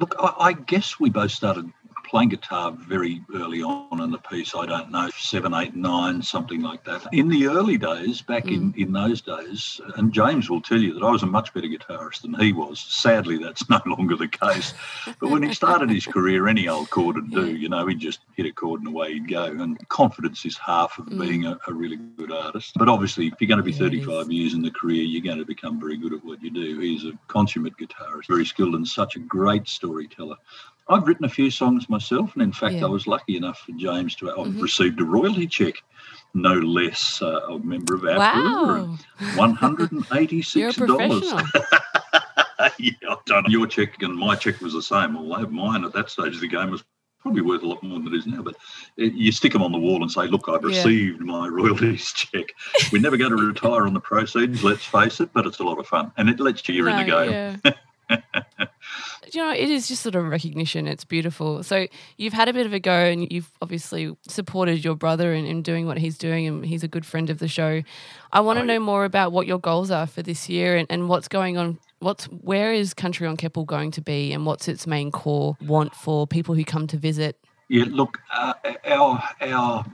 Look, 0.00 0.14
I, 0.18 0.34
I 0.38 0.52
guess 0.52 1.00
we 1.00 1.10
both 1.10 1.32
started 1.32 1.70
playing 2.08 2.30
guitar 2.30 2.72
very 2.72 3.22
early 3.34 3.62
on 3.62 4.00
in 4.00 4.10
the 4.10 4.18
piece. 4.18 4.54
I 4.54 4.66
don't 4.66 4.90
know, 4.90 5.08
seven, 5.16 5.54
eight, 5.54 5.76
nine, 5.76 6.22
something 6.22 6.62
like 6.62 6.84
that. 6.84 7.06
In 7.12 7.28
the 7.28 7.46
early 7.46 7.76
days, 7.78 8.22
back 8.22 8.46
in, 8.46 8.72
mm. 8.72 8.78
in 8.78 8.92
those 8.92 9.20
days, 9.20 9.80
and 9.96 10.12
James 10.12 10.48
will 10.48 10.60
tell 10.60 10.78
you 10.78 10.94
that 10.94 11.02
I 11.02 11.10
was 11.10 11.22
a 11.22 11.26
much 11.26 11.52
better 11.52 11.66
guitarist 11.66 12.22
than 12.22 12.34
he 12.34 12.52
was. 12.52 12.80
Sadly, 12.80 13.38
that's 13.38 13.68
no 13.70 13.80
longer 13.86 14.16
the 14.16 14.28
case. 14.28 14.74
But 15.20 15.30
when 15.30 15.42
he 15.42 15.52
started 15.54 15.90
his 15.90 16.06
career, 16.06 16.48
any 16.48 16.68
old 16.68 16.90
chord 16.90 17.16
would 17.16 17.30
do. 17.30 17.54
You 17.54 17.68
know, 17.68 17.86
he'd 17.86 17.98
just 17.98 18.20
hit 18.36 18.46
a 18.46 18.52
chord 18.52 18.80
and 18.80 18.88
away 18.88 19.14
he'd 19.14 19.28
go. 19.28 19.44
And 19.44 19.76
confidence 19.88 20.44
is 20.44 20.56
half 20.56 20.98
of 20.98 21.06
mm. 21.06 21.20
being 21.20 21.46
a, 21.46 21.58
a 21.66 21.72
really 21.72 21.96
good 21.96 22.32
artist. 22.32 22.72
But 22.76 22.88
obviously, 22.88 23.26
if 23.26 23.34
you're 23.40 23.48
going 23.48 23.58
to 23.58 23.64
be 23.64 23.72
Yeah, 23.72 23.78
35 23.78 24.32
years 24.32 24.54
in 24.54 24.62
the 24.62 24.70
career, 24.70 25.02
you're 25.02 25.22
going 25.22 25.38
to 25.38 25.44
become 25.44 25.78
very 25.78 25.96
good 25.96 26.12
at 26.12 26.24
what 26.24 26.42
you 26.42 26.50
do. 26.50 26.78
He's 26.78 27.04
a 27.04 27.12
consummate 27.28 27.76
guitarist, 27.76 28.28
very 28.28 28.46
skilled 28.46 28.74
and 28.74 28.86
such 28.86 29.16
a 29.16 29.20
great 29.20 29.68
storyteller. 29.68 30.36
I've 30.88 31.06
written 31.06 31.24
a 31.24 31.28
few 31.28 31.50
songs 31.50 31.88
myself, 31.88 32.32
and 32.34 32.42
in 32.42 32.52
fact, 32.52 32.74
Yeah. 32.74 32.78
Mm-hmm. 32.80 32.86
I 32.86 32.90
was 32.90 33.06
lucky 33.06 33.36
enough 33.36 33.58
for 33.60 33.72
James 33.72 34.14
to 34.16 34.26
have 34.26 34.60
received 34.60 35.00
a 35.00 35.04
royalty 35.04 35.46
check, 35.46 35.74
no 36.34 36.54
less, 36.54 37.20
uh, 37.20 37.40
a 37.48 37.58
member 37.58 37.94
of 37.94 38.04
our 38.04 38.18
Wow. 38.18 38.64
crew, 38.64 38.98
one 39.36 39.54
hundred 39.54 39.92
and 39.92 40.06
eighty-six 40.14 40.76
dollars. 40.76 41.30
yeah, 42.78 42.92
I've 43.10 43.24
done 43.26 43.44
your 43.48 43.66
check, 43.66 44.02
and 44.02 44.16
my 44.16 44.34
check 44.34 44.60
was 44.60 44.72
the 44.72 44.82
same. 44.82 45.16
Although 45.16 45.46
mine 45.48 45.84
at 45.84 45.92
that 45.92 46.10
stage 46.10 46.34
of 46.34 46.40
the 46.40 46.48
game 46.48 46.70
was 46.70 46.82
probably 47.20 47.42
worth 47.42 47.62
a 47.62 47.66
lot 47.66 47.82
more 47.82 47.98
than 47.98 48.14
it 48.14 48.16
is 48.16 48.26
now. 48.26 48.42
But 48.42 48.54
uh, 48.54 49.04
you 49.04 49.32
stick 49.32 49.52
them 49.52 49.62
on 49.62 49.72
the 49.72 49.78
wall 49.78 50.02
and 50.02 50.10
say, 50.10 50.26
"Look, 50.26 50.48
I've 50.48 50.62
Yeah. 50.62 50.68
received 50.68 51.20
my 51.20 51.48
royalties 51.52 52.12
check." 52.12 52.46
We're 52.92 53.02
never 53.02 53.16
going 53.16 53.36
to 53.36 53.46
retire 53.46 53.86
on 53.86 53.94
the 53.94 54.00
proceeds, 54.00 54.64
let's 54.64 54.84
face 54.84 55.20
it, 55.20 55.30
but 55.32 55.46
it's 55.46 55.58
a 55.58 55.64
lot 55.64 55.78
of 55.78 55.86
fun, 55.86 56.12
and 56.16 56.28
it 56.30 56.40
lets 56.40 56.68
you 56.68 56.86
in 56.88 56.96
the 56.96 57.04
game. 57.04 57.30
yeah. 57.64 57.72
you 59.32 59.42
know, 59.42 59.50
it 59.52 59.68
is 59.68 59.88
just 59.88 60.02
sort 60.02 60.14
of 60.14 60.24
recognition. 60.26 60.86
It's 60.86 61.04
beautiful. 61.04 61.62
So 61.62 61.86
you've 62.16 62.32
had 62.32 62.48
a 62.48 62.52
bit 62.52 62.66
of 62.66 62.72
a 62.72 62.80
go, 62.80 62.92
and 62.92 63.30
you've 63.30 63.50
obviously 63.60 64.16
supported 64.26 64.84
your 64.84 64.94
brother 64.94 65.32
in, 65.34 65.44
in 65.44 65.62
doing 65.62 65.86
what 65.86 65.98
he's 65.98 66.16
doing, 66.18 66.46
and 66.46 66.64
he's 66.64 66.82
a 66.82 66.88
good 66.88 67.04
friend 67.06 67.28
of 67.30 67.38
the 67.38 67.48
show. 67.48 67.82
I 68.32 68.40
want 68.40 68.58
to 68.58 68.62
Oh, 68.62 68.66
know 68.66 68.72
yeah. 68.74 68.78
more 68.78 69.04
about 69.04 69.32
what 69.32 69.46
your 69.46 69.58
goals 69.58 69.90
are 69.90 70.06
for 70.06 70.22
this 70.22 70.48
year, 70.48 70.76
and, 70.76 70.86
and 70.90 71.08
what's 71.08 71.28
going 71.28 71.56
on. 71.58 71.78
What's 72.00 72.26
where 72.26 72.72
is 72.72 72.94
Country 72.94 73.26
on 73.26 73.36
Keppel 73.36 73.64
going 73.64 73.90
to 73.92 74.00
be, 74.00 74.32
and 74.32 74.46
what's 74.46 74.68
its 74.68 74.86
main 74.86 75.10
core 75.10 75.56
want 75.60 75.94
for 75.94 76.26
people 76.26 76.54
who 76.54 76.64
come 76.64 76.86
to 76.86 76.96
visit? 76.96 77.36
Yeah, 77.68 77.84
look, 77.88 78.18
uh, 78.32 78.54
our 78.86 79.22
our 79.42 79.84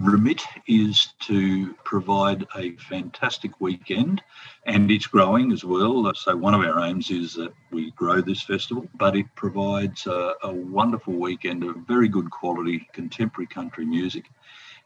remit 0.00 0.42
is 0.66 1.08
to 1.20 1.74
provide 1.84 2.46
a 2.56 2.72
fantastic 2.76 3.60
weekend, 3.60 4.22
and 4.64 4.90
it's 4.90 5.06
growing 5.06 5.52
as 5.52 5.64
well. 5.64 6.10
So 6.14 6.36
one 6.36 6.54
of 6.54 6.62
our 6.62 6.80
aims 6.84 7.10
is 7.10 7.34
that 7.34 7.52
we 7.70 7.90
grow 7.92 8.20
this 8.20 8.42
festival, 8.42 8.88
but 8.94 9.16
it 9.16 9.26
provides 9.34 10.06
a, 10.06 10.34
a 10.42 10.52
wonderful 10.52 11.14
weekend 11.14 11.64
of 11.64 11.76
very 11.86 12.08
good 12.08 12.30
quality 12.30 12.88
contemporary 12.92 13.46
country 13.46 13.84
music. 13.84 14.24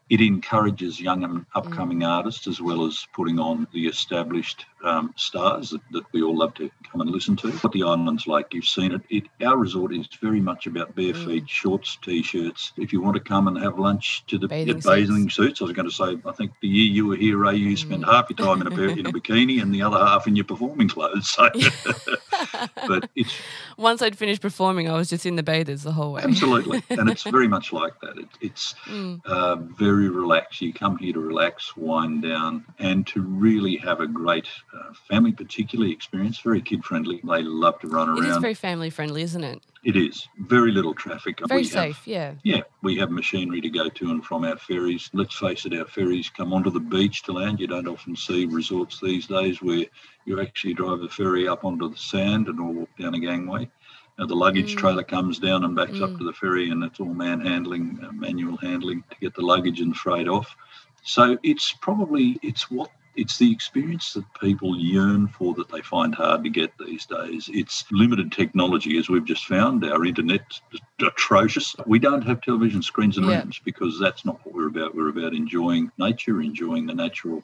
It 0.09 0.21
encourages 0.21 0.99
young 0.99 1.23
and 1.23 1.45
upcoming 1.55 1.99
mm. 2.01 2.07
artists 2.07 2.45
as 2.45 2.61
well 2.61 2.85
as 2.85 3.07
putting 3.13 3.39
on 3.39 3.67
the 3.73 3.87
established 3.87 4.65
um, 4.85 5.13
stars 5.17 5.71
that, 5.71 5.81
that 5.91 6.03
we 6.13 6.21
all 6.21 6.37
love 6.37 6.53
to 6.55 6.69
come 6.91 7.01
and 7.01 7.09
listen 7.09 7.35
to. 7.37 7.51
What 7.51 7.73
the 7.73 7.83
island's 7.83 8.27
like, 8.27 8.53
you've 8.53 8.65
seen 8.65 8.91
it. 8.93 9.01
it. 9.09 9.23
Our 9.45 9.57
resort 9.57 9.93
is 9.93 10.07
very 10.21 10.39
much 10.39 10.67
about 10.67 10.95
bare 10.95 11.13
feet, 11.13 11.49
shorts, 11.49 11.97
t-shirts. 12.03 12.73
If 12.77 12.93
you 12.93 13.01
want 13.01 13.15
to 13.15 13.19
come 13.21 13.47
and 13.47 13.57
have 13.57 13.79
lunch 13.79 14.23
to 14.27 14.37
the 14.37 14.47
Bathing 14.47 14.77
yeah, 14.77 14.81
bathing 14.83 15.29
suits, 15.29 15.61
I 15.61 15.65
was 15.65 15.73
going 15.73 15.89
to 15.89 15.93
say, 15.93 16.17
I 16.25 16.31
think 16.31 16.51
the 16.61 16.67
year 16.67 16.91
you 16.91 17.07
were 17.07 17.15
here, 17.15 17.37
Ray, 17.37 17.55
you 17.55 17.75
spent 17.75 18.05
half 18.05 18.29
your 18.29 18.37
time 18.37 18.61
in 18.61 18.67
a, 18.67 18.81
in 18.93 19.05
a 19.05 19.11
bikini 19.11 19.61
and 19.61 19.73
the 19.73 19.81
other 19.81 19.97
half 19.97 20.27
in 20.27 20.35
your 20.35 20.45
performing 20.45 20.87
clothes. 20.89 21.29
So, 21.29 21.49
but 22.87 23.09
it's 23.15 23.33
Once 23.77 24.01
I'd 24.01 24.17
finished 24.17 24.41
performing, 24.41 24.89
I 24.89 24.93
was 24.95 25.09
just 25.09 25.25
in 25.25 25.35
the 25.35 25.43
bathers 25.43 25.83
the 25.83 25.91
whole 25.91 26.13
way. 26.13 26.21
Absolutely, 26.23 26.81
and 26.89 27.09
it's 27.09 27.23
very 27.23 27.47
much 27.47 27.73
like 27.73 27.99
that. 28.01 28.17
It, 28.17 28.27
it's 28.41 28.75
Mm. 28.85 29.19
uh, 29.25 29.55
very 29.55 30.09
relaxed. 30.09 30.61
You 30.61 30.71
come 30.73 30.97
here 30.97 31.13
to 31.13 31.19
relax, 31.19 31.75
wind 31.75 32.21
down, 32.21 32.65
and 32.79 33.05
to 33.07 33.21
really 33.21 33.77
have 33.77 33.99
a 33.99 34.07
great 34.07 34.47
uh, 34.75 34.93
family, 35.07 35.31
particularly 35.31 35.91
experience. 35.91 36.39
Very 36.39 36.61
kid 36.61 36.83
friendly. 36.83 37.21
They 37.23 37.43
love 37.43 37.79
to 37.79 37.87
run 37.87 38.09
around. 38.09 38.25
It 38.25 38.29
is 38.29 38.37
very 38.37 38.53
family 38.53 38.89
friendly, 38.89 39.21
isn't 39.21 39.43
it? 39.43 39.61
it 39.83 39.95
is 39.95 40.27
very 40.39 40.71
little 40.71 40.95
traffic. 40.95 41.39
Very 41.47 41.61
We 41.61 41.67
have- 41.67 41.71
safe. 41.71 42.07
Yeah. 42.07 42.33
yeah, 42.43 42.61
we 42.81 42.95
have 42.97 43.11
machinery 43.11 43.61
to 43.61 43.69
go 43.69 43.87
to 43.87 44.09
and 44.09 44.25
from 44.25 44.43
our 44.43 44.57
ferries. 44.57 45.11
Let's 45.13 45.37
face 45.37 45.63
it, 45.67 45.73
our 45.77 45.85
ferries 45.85 46.27
come 46.29 46.53
onto 46.53 46.71
the 46.71 46.79
beach 46.79 47.21
to 47.23 47.33
land. 47.33 47.59
You 47.59 47.67
don't 47.67 47.87
often 47.87 48.15
see 48.15 48.45
resorts 48.47 48.99
these 48.99 49.27
days 49.27 49.61
where 49.61 49.85
you 50.25 50.41
actually 50.41 50.73
drive 50.73 51.01
a 51.01 51.07
ferry 51.09 51.47
up 51.47 51.63
onto 51.63 51.87
the 51.87 51.97
sand 51.97 52.47
and 52.47 52.59
all 52.59 52.73
walk 52.73 52.89
down 52.97 53.13
a 53.13 53.19
gangway. 53.19 53.69
Now, 54.17 54.25
the 54.25 54.35
luggage 54.35 54.75
trailer 54.75 55.03
comes 55.03 55.37
down 55.39 55.65
and 55.65 55.75
backs 55.75 56.01
up 56.01 56.17
to 56.17 56.23
the 56.23 56.33
ferry, 56.33 56.69
and 56.71 56.83
it's 56.83 56.99
all 56.99 57.13
man 57.13 57.41
handling, 57.41 57.99
uh, 58.01 58.11
manual 58.13 58.57
handling 58.57 59.03
to 59.11 59.15
get 59.19 59.35
the 59.35 59.41
luggage 59.45 59.81
and 59.81 59.95
freight 59.95 60.27
off. 60.27 60.55
So 61.03 61.37
it's 61.43 61.73
probably 61.73 62.39
it's 62.41 62.71
what 62.71 62.89
it's 63.15 63.37
the 63.37 63.51
experience 63.51 64.13
that 64.13 64.25
people 64.39 64.77
yearn 64.77 65.27
for 65.27 65.53
that 65.55 65.69
they 65.69 65.81
find 65.81 66.13
hard 66.13 66.43
to 66.43 66.49
get 66.49 66.71
these 66.77 67.05
days. 67.05 67.49
It's 67.53 67.85
limited 67.91 68.31
technology, 68.31 68.97
as 68.97 69.09
we've 69.09 69.25
just 69.25 69.45
found. 69.45 69.83
Our 69.85 70.05
internet's 70.05 70.61
atrocious. 70.99 71.75
We 71.85 71.99
don't 71.99 72.23
have 72.23 72.41
television 72.41 72.81
screens 72.81 73.17
and 73.17 73.27
Yeah. 73.27 73.39
rooms 73.39 73.59
because 73.63 73.99
that's 73.99 74.25
not 74.25 74.45
what 74.45 74.53
we're 74.55 74.67
about. 74.67 74.95
We're 74.95 75.09
about 75.09 75.33
enjoying 75.33 75.91
nature, 75.97 76.41
enjoying 76.41 76.85
the 76.85 76.93
natural 76.93 77.43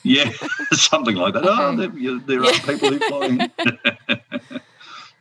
yeah, 0.03 0.31
something 0.71 1.15
like 1.15 1.33
that. 1.33 1.43
Oh, 1.45 1.75
there, 1.75 1.91
yeah, 1.97 2.19
there 2.25 2.43
are 2.43 2.51
people 2.53 2.89
who 2.91 2.99
fly 2.99 3.49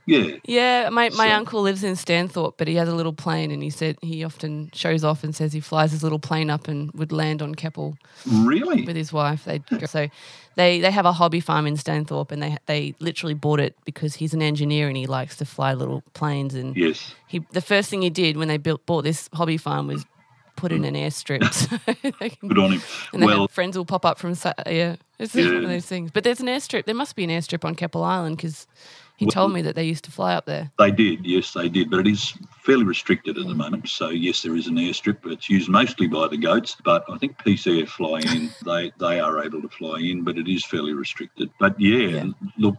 yeah, 0.07 0.37
Yeah, 0.45 0.89
my, 0.91 1.11
my 1.11 1.29
So- 1.29 1.35
uncle 1.35 1.63
lives 1.63 1.85
in 1.85 1.95
Stanthorpe, 1.95 2.55
but 2.57 2.67
he 2.67 2.75
has 2.77 2.89
a 2.89 2.95
little 2.95 3.13
plane, 3.13 3.51
and 3.51 3.63
he 3.63 3.71
said 3.71 3.97
he 4.03 4.25
often 4.25 4.71
shows 4.75 5.05
off 5.05 5.23
and 5.23 5.35
says 5.37 5.53
he 5.53 5.61
flies 5.61 5.93
his 5.93 6.03
little 6.03 6.19
plane 6.19 6.51
up 6.51 6.67
and 6.69 6.91
would 6.93 7.13
land 7.13 7.43
on 7.43 7.55
Keppel 7.55 7.97
really. 8.27 8.83
with 8.85 8.97
his 8.97 9.13
wife. 9.13 9.45
They 9.45 9.61
so 9.87 10.09
they 10.57 10.81
they 10.81 10.91
have 10.91 11.07
a 11.07 11.13
hobby 11.13 11.39
farm 11.41 11.67
in 11.67 11.75
Stanthorpe, 11.77 12.33
and 12.33 12.43
they 12.43 12.57
they 12.67 12.95
literally 12.99 13.35
bought 13.35 13.61
it 13.61 13.77
because 13.85 14.15
he's 14.17 14.35
an 14.35 14.43
engineer 14.43 14.89
and 14.89 14.97
he 14.97 15.07
likes 15.07 15.37
to 15.37 15.45
fly 15.45 15.75
little 15.75 16.03
planes. 16.15 16.55
And 16.55 16.77
Yes. 16.77 17.15
he 17.29 17.45
the 17.53 17.61
first 17.61 17.89
thing 17.91 18.03
he 18.03 18.11
did 18.11 18.37
when 18.37 18.49
they 18.49 18.57
built 18.59 18.85
bought 18.87 19.03
this 19.05 19.29
hobby 19.35 19.59
farm 19.59 19.87
was 19.87 20.05
put 20.61 20.73
in 20.73 20.85
an 20.85 20.95
airstrip. 20.95 21.43
So 21.53 21.79
can- 22.31 22.49
Good 22.49 22.59
on 22.59 22.73
him. 22.73 22.83
and 23.13 23.23
then 23.23 23.27
Well, 23.29 23.49
friends 23.49 23.77
will 23.77 23.85
pop 23.87 24.05
up 24.05 24.19
from 24.19 24.35
yeah. 24.67 24.97
It's 25.19 25.33
just 25.33 25.47
one 25.49 25.57
of 25.57 25.63
Yeah. 25.63 25.69
those 25.69 25.87
things. 25.87 26.11
But 26.11 26.25
there's 26.25 26.41
an 26.41 26.47
airstrip. 26.47 26.85
There 26.85 26.95
must 26.95 27.17
be 27.17 27.25
an 27.25 27.31
airstrip 27.31 27.65
on 27.65 27.75
Keppel 27.75 28.03
Island 28.05 28.37
because 28.37 28.67
he 29.21 29.27
Well- 29.27 29.33
told 29.33 29.53
me 29.53 29.61
that 29.61 29.75
they 29.75 29.85
used 29.85 30.05
to 30.05 30.11
fly 30.11 30.33
up 30.35 30.47
there. 30.47 30.73
they 30.79 30.91
did. 30.91 31.27
Yes, 31.27 31.53
they 31.53 31.69
did. 31.69 31.91
But 31.91 32.01
it 32.01 32.07
is 32.07 32.33
fairly 32.65 32.85
restricted 32.85 33.37
at 33.37 33.47
the 33.47 33.55
moment. 33.55 33.87
So 33.91 34.09
yes, 34.09 34.41
there 34.41 34.57
is 34.57 34.67
an 34.67 34.77
airstrip. 34.77 35.19
It's 35.31 35.51
used 35.51 35.69
mostly 35.69 36.07
by 36.09 36.27
the 36.29 36.39
goats, 36.39 36.75
but 36.85 37.05
I 37.11 37.19
think 37.19 37.37
Peace 37.45 37.67
Air 37.67 37.85
fly 37.87 38.21
in. 38.21 38.49
they 38.65 38.91
they 38.99 39.21
are 39.21 39.45
able 39.45 39.61
to 39.61 39.69
fly 39.69 39.99
in, 40.01 40.23
but 40.25 40.39
it 40.39 40.49
is 40.49 40.65
fairly 40.65 40.95
restricted. 40.95 41.51
But 41.59 41.79
yeah, 41.79 41.99
Yeah. 42.09 42.25
look, 42.57 42.77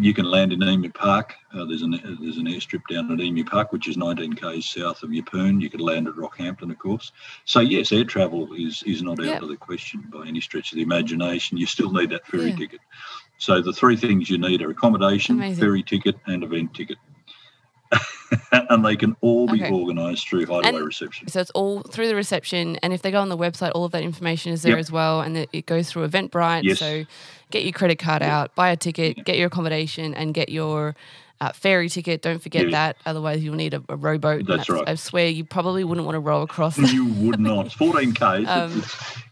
you 0.00 0.12
can 0.12 0.24
land 0.24 0.52
in 0.52 0.62
Emu 0.64 0.90
Park. 0.90 1.34
Uh, 1.52 1.64
there's 1.64 1.82
an 1.82 1.92
there's 2.20 2.38
an 2.38 2.46
airstrip 2.46 2.82
down 2.90 3.12
at 3.12 3.20
Emu 3.20 3.44
Park, 3.44 3.72
which 3.72 3.86
is 3.86 3.96
19 3.96 4.32
k's 4.32 4.66
south 4.66 5.04
of 5.04 5.10
Yeppoon. 5.10 5.60
You 5.62 5.70
could 5.70 5.80
land 5.80 6.08
at 6.08 6.14
Rockhampton, 6.14 6.72
of 6.72 6.78
course. 6.80 7.12
So 7.44 7.60
yes, 7.60 7.92
air 7.92 8.04
travel 8.04 8.52
is 8.54 8.82
is 8.84 9.00
not 9.00 9.20
out 9.20 9.26
Yeah. 9.26 9.38
of 9.38 9.48
the 9.48 9.56
question 9.56 10.02
by 10.12 10.26
any 10.26 10.40
stretch 10.40 10.72
of 10.72 10.76
the 10.76 10.82
imagination. 10.82 11.56
You 11.56 11.66
still 11.66 11.92
need 11.92 12.10
that 12.10 12.26
ferry 12.26 12.50
Yeah. 12.50 12.56
ticket. 12.56 12.80
So 13.44 13.60
the 13.60 13.74
three 13.74 13.94
things 13.96 14.30
you 14.30 14.38
need 14.38 14.62
are 14.62 14.70
accommodation, 14.70 15.36
Amazing. 15.36 15.62
ferry 15.62 15.82
ticket, 15.82 16.16
and 16.26 16.42
event 16.42 16.72
ticket. 16.72 16.96
and 18.52 18.82
they 18.82 18.96
can 18.96 19.14
all 19.20 19.46
be 19.46 19.62
Okay. 19.62 19.70
organised 19.70 20.26
through 20.28 20.46
Hideaway 20.46 20.78
And- 20.78 20.86
Reception. 20.86 21.28
So 21.28 21.40
it's 21.40 21.50
all 21.50 21.82
through 21.82 22.08
the 22.08 22.14
reception, 22.14 22.76
and 22.82 22.94
if 22.94 23.02
they 23.02 23.10
go 23.10 23.20
on 23.20 23.28
the 23.28 23.36
website, 23.36 23.72
all 23.74 23.84
of 23.84 23.92
that 23.92 24.02
information 24.02 24.50
is 24.52 24.62
there 24.62 24.72
Yep. 24.72 24.78
as 24.80 24.90
well, 24.90 25.20
and 25.20 25.36
it, 25.52 25.66
goes 25.66 25.90
through 25.90 26.08
Eventbrite. 26.08 26.62
Yes. 26.64 26.78
So 26.78 27.04
get 27.50 27.64
your 27.64 27.72
credit 27.72 27.98
card 27.98 28.22
out, 28.22 28.54
buy 28.54 28.70
a 28.70 28.76
ticket, 28.76 29.24
get 29.26 29.36
your 29.36 29.48
accommodation, 29.48 30.14
and 30.14 30.32
get 30.32 30.48
your 30.48 30.96
uh, 31.40 31.52
ferry 31.52 31.88
ticket. 31.88 32.22
Don't 32.22 32.42
forget 32.42 32.64
Yeah. 32.66 32.70
that, 32.70 32.96
otherwise 33.06 33.42
you'll 33.44 33.54
need 33.56 33.74
a, 33.74 33.82
a 33.88 33.96
rowboat. 33.96 34.40
and 34.40 34.48
That's 34.48 34.68
right. 34.70 34.84
I 34.88 34.94
swear 34.94 35.28
you 35.28 35.44
probably 35.44 35.84
wouldn't 35.84 36.06
want 36.06 36.16
to 36.16 36.20
row 36.20 36.42
across. 36.42 36.76
that. 36.76 36.92
You 36.92 37.06
would 37.26 37.40
not. 37.40 37.72
14 37.72 38.12
k's. 38.14 38.48
Um, 38.48 38.82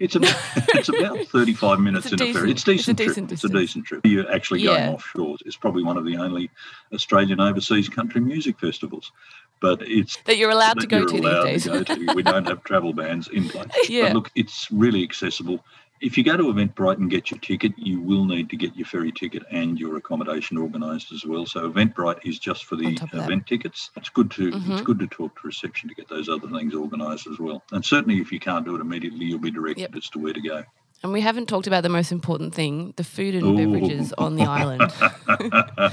it's, 0.01 0.15
it's 0.15 0.17
about 0.17 0.37
it's 0.75 0.89
about 0.89 1.19
35 1.29 1.79
minutes 1.81 2.07
It's 2.13 2.21
a 2.21 2.25
in 2.25 2.31
a 2.31 2.35
ferry. 2.35 2.51
It's 2.51 2.65
decent- 2.65 3.01
it's 3.01 3.03
a 3.03 3.05
decent. 3.07 3.29
trip. 3.29 3.29
decent 3.29 3.33
It's 3.33 3.45
a 3.45 3.49
decent 3.49 3.85
trip. 3.87 4.01
You're 4.07 4.31
actually 4.33 4.63
going 4.65 4.83
Yeah. 4.83 4.91
offshore. 4.93 5.37
It's 5.47 5.57
probably 5.57 5.85
one 5.85 5.97
of 5.97 6.05
the 6.05 6.17
only 6.17 6.51
Australian 6.93 7.41
overseas 7.41 7.89
country 7.89 8.21
music 8.21 8.59
festivals. 8.59 9.13
But 9.61 9.81
it's 9.83 10.19
that 10.25 10.39
you're 10.39 10.51
allowed 10.51 10.75
to 10.81 10.81
that 10.81 10.87
go 10.89 10.99
you're 10.99 11.07
to 11.09 11.17
allowed 11.19 11.45
these 11.45 11.65
days. 11.65 11.85
to 11.87 11.95
go 11.95 12.07
to. 12.07 12.15
We 12.15 12.23
don't 12.25 12.49
have 12.49 12.65
travel 12.65 12.93
bans 12.93 13.29
in 13.29 13.49
place. 13.49 13.71
Yeah. 13.89 14.07
But 14.09 14.15
look, 14.15 14.31
it's 14.35 14.67
really 14.73 15.05
accessible. 15.05 15.65
If 16.03 16.19
you 16.19 16.25
go 16.25 16.37
to 16.37 16.43
Eventbrite 16.43 16.97
and 16.97 17.09
get 17.09 17.31
your 17.31 17.39
ticket, 17.39 17.73
you 17.79 18.01
will 18.01 18.25
need 18.25 18.51
to 18.51 18.57
get 18.57 18.75
your 18.75 18.87
ferry 18.87 19.13
ticket 19.13 19.45
and 19.53 19.79
your 19.79 19.97
accommodation 19.97 20.59
organised 20.59 21.13
as 21.13 21.25
well. 21.25 21.47
So 21.47 21.71
Eventbrite 21.71 22.27
is 22.27 22.41
just 22.41 22.65
for 22.65 22.75
the 22.75 22.97
top 22.97 23.13
of 23.13 23.19
that. 23.21 23.25
event 23.27 23.47
tickets. 23.47 23.91
It's 23.97 24.09
good 24.09 24.29
to 24.33 24.49
it's 24.49 24.57
Mhm. 24.57 24.85
good 24.85 24.99
to 24.99 25.07
talk 25.07 25.41
to 25.41 25.47
reception 25.47 25.89
to 25.89 25.95
get 25.95 26.09
those 26.09 26.29
other 26.29 26.49
things 26.49 26.75
organised 26.75 27.29
as 27.29 27.39
well. 27.39 27.63
And 27.71 27.85
certainly, 27.85 28.21
if 28.21 28.33
you 28.33 28.41
can't 28.41 28.65
do 28.67 28.75
it 28.75 28.81
immediately, 28.81 29.27
you'll 29.27 29.39
be 29.39 29.53
directed 29.53 29.83
Yep. 29.83 29.97
as 29.97 30.09
to 30.11 30.19
where 30.19 30.33
to 30.33 30.41
go. 30.41 30.65
And 31.05 31.13
we 31.13 31.21
haven't 31.21 31.47
talked 31.49 31.69
about 31.69 31.85
the 31.85 31.89
most 31.89 32.11
important 32.11 32.53
thing 32.53 32.95
the 32.97 33.05
food 33.05 33.37
and 33.37 33.47
Ooh. 33.47 33.57
beverages 33.57 34.13
on 34.19 34.35
the 34.35 34.45
island. 34.45 34.93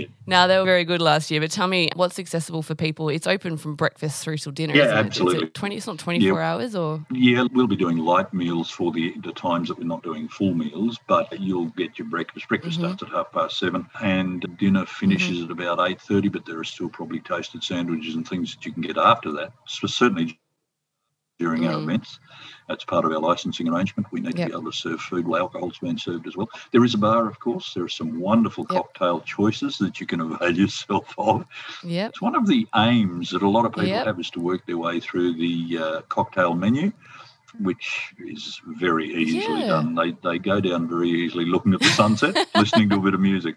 Yeah. 0.00 0.06
Now, 0.26 0.46
they 0.46 0.58
were 0.58 0.64
very 0.64 0.84
good 0.84 1.00
last 1.00 1.30
year, 1.30 1.40
but 1.40 1.50
tell 1.50 1.68
me 1.68 1.90
what's 1.94 2.18
accessible 2.18 2.62
for 2.62 2.74
people? 2.74 3.08
It's 3.08 3.26
open 3.26 3.56
from 3.56 3.74
breakfast 3.76 4.22
through 4.24 4.38
till 4.38 4.52
dinner. 4.52 4.74
Yeah, 4.74 4.84
isn't 4.84 4.96
it? 4.96 5.06
absolutely. 5.06 5.46
It's, 5.46 5.58
20, 5.58 5.76
it's 5.76 5.86
not 5.86 5.98
24 5.98 6.40
hours 6.40 6.74
or. 6.74 7.04
Yeah, 7.10 7.44
we'll 7.52 7.66
be 7.66 7.76
doing 7.76 7.98
light 7.98 8.32
meals 8.34 8.70
for 8.70 8.90
the, 8.92 9.14
the 9.22 9.32
times 9.32 9.68
that 9.68 9.78
we're 9.78 9.84
not 9.84 10.02
doing 10.02 10.28
full 10.28 10.54
meals, 10.54 10.98
but 11.06 11.38
you'll 11.40 11.66
get 11.76 11.98
your 11.98 12.08
breakfast. 12.08 12.48
Breakfast 12.48 12.80
Mm-hmm. 12.80 12.94
starts 12.96 13.02
at 13.02 13.10
half 13.10 13.30
past 13.32 13.58
seven, 13.58 13.86
and 14.02 14.44
dinner 14.58 14.86
finishes 14.86 15.42
at 15.44 15.50
about 15.50 15.78
eight 15.88 16.00
thirty. 16.00 16.28
But 16.28 16.46
there 16.46 16.58
are 16.58 16.64
still 16.64 16.88
probably 16.88 17.20
toasted 17.20 17.62
sandwiches 17.62 18.14
and 18.14 18.26
things 18.26 18.54
that 18.54 18.64
you 18.64 18.72
can 18.72 18.82
get 18.82 18.96
after 18.96 19.30
that. 19.32 19.52
So 19.66 19.86
certainly 19.86 20.38
during 21.38 21.66
our 21.66 21.74
Mm. 21.74 21.82
events, 21.84 22.20
that's 22.68 22.84
part 22.84 23.04
of 23.04 23.12
our 23.12 23.18
licensing 23.18 23.68
arrangement. 23.68 24.06
We 24.12 24.20
need 24.20 24.38
Yep. 24.38 24.46
to 24.48 24.52
be 24.52 24.60
able 24.60 24.70
to 24.70 24.76
serve 24.76 25.00
food 25.00 25.26
while 25.26 25.40
alcohol's 25.42 25.78
being 25.78 25.98
served 25.98 26.26
as 26.28 26.36
well. 26.36 26.48
There 26.70 26.84
is 26.84 26.94
a 26.94 26.98
bar, 26.98 27.26
of 27.28 27.40
course. 27.40 27.74
There 27.74 27.84
are 27.84 27.88
some 27.88 28.20
wonderful 28.20 28.66
Yep. 28.70 28.82
cocktail 28.82 29.20
choices 29.20 29.76
that 29.78 30.00
you 30.00 30.06
can 30.06 30.20
avail 30.40 30.56
yourself 30.56 31.12
of. 31.18 31.44
Yep. 31.82 32.10
It's 32.10 32.22
one 32.22 32.36
of 32.36 32.46
the 32.46 32.66
aims 32.76 33.30
that 33.30 33.42
a 33.42 33.48
lot 33.48 33.66
of 33.66 33.72
people 33.72 33.88
Yep. 33.88 34.06
have 34.06 34.20
is 34.20 34.30
to 34.30 34.40
work 34.40 34.64
their 34.66 34.78
way 34.78 35.00
through 35.00 35.34
the 35.34 35.78
uh, 35.78 36.00
cocktail 36.02 36.54
menu, 36.54 36.92
which 37.60 38.14
is 38.18 38.60
very 38.66 39.12
easily 39.14 39.60
Yeah. 39.62 39.66
done. 39.68 39.94
They, 39.94 40.12
they 40.22 40.38
go 40.38 40.60
down 40.60 40.88
very 40.88 41.08
easily 41.10 41.44
looking 41.46 41.74
at 41.74 41.80
the 41.80 41.90
sunset, 41.90 42.48
listening 42.56 42.88
to 42.90 42.96
a 42.96 43.00
bit 43.00 43.14
of 43.14 43.20
music. 43.20 43.56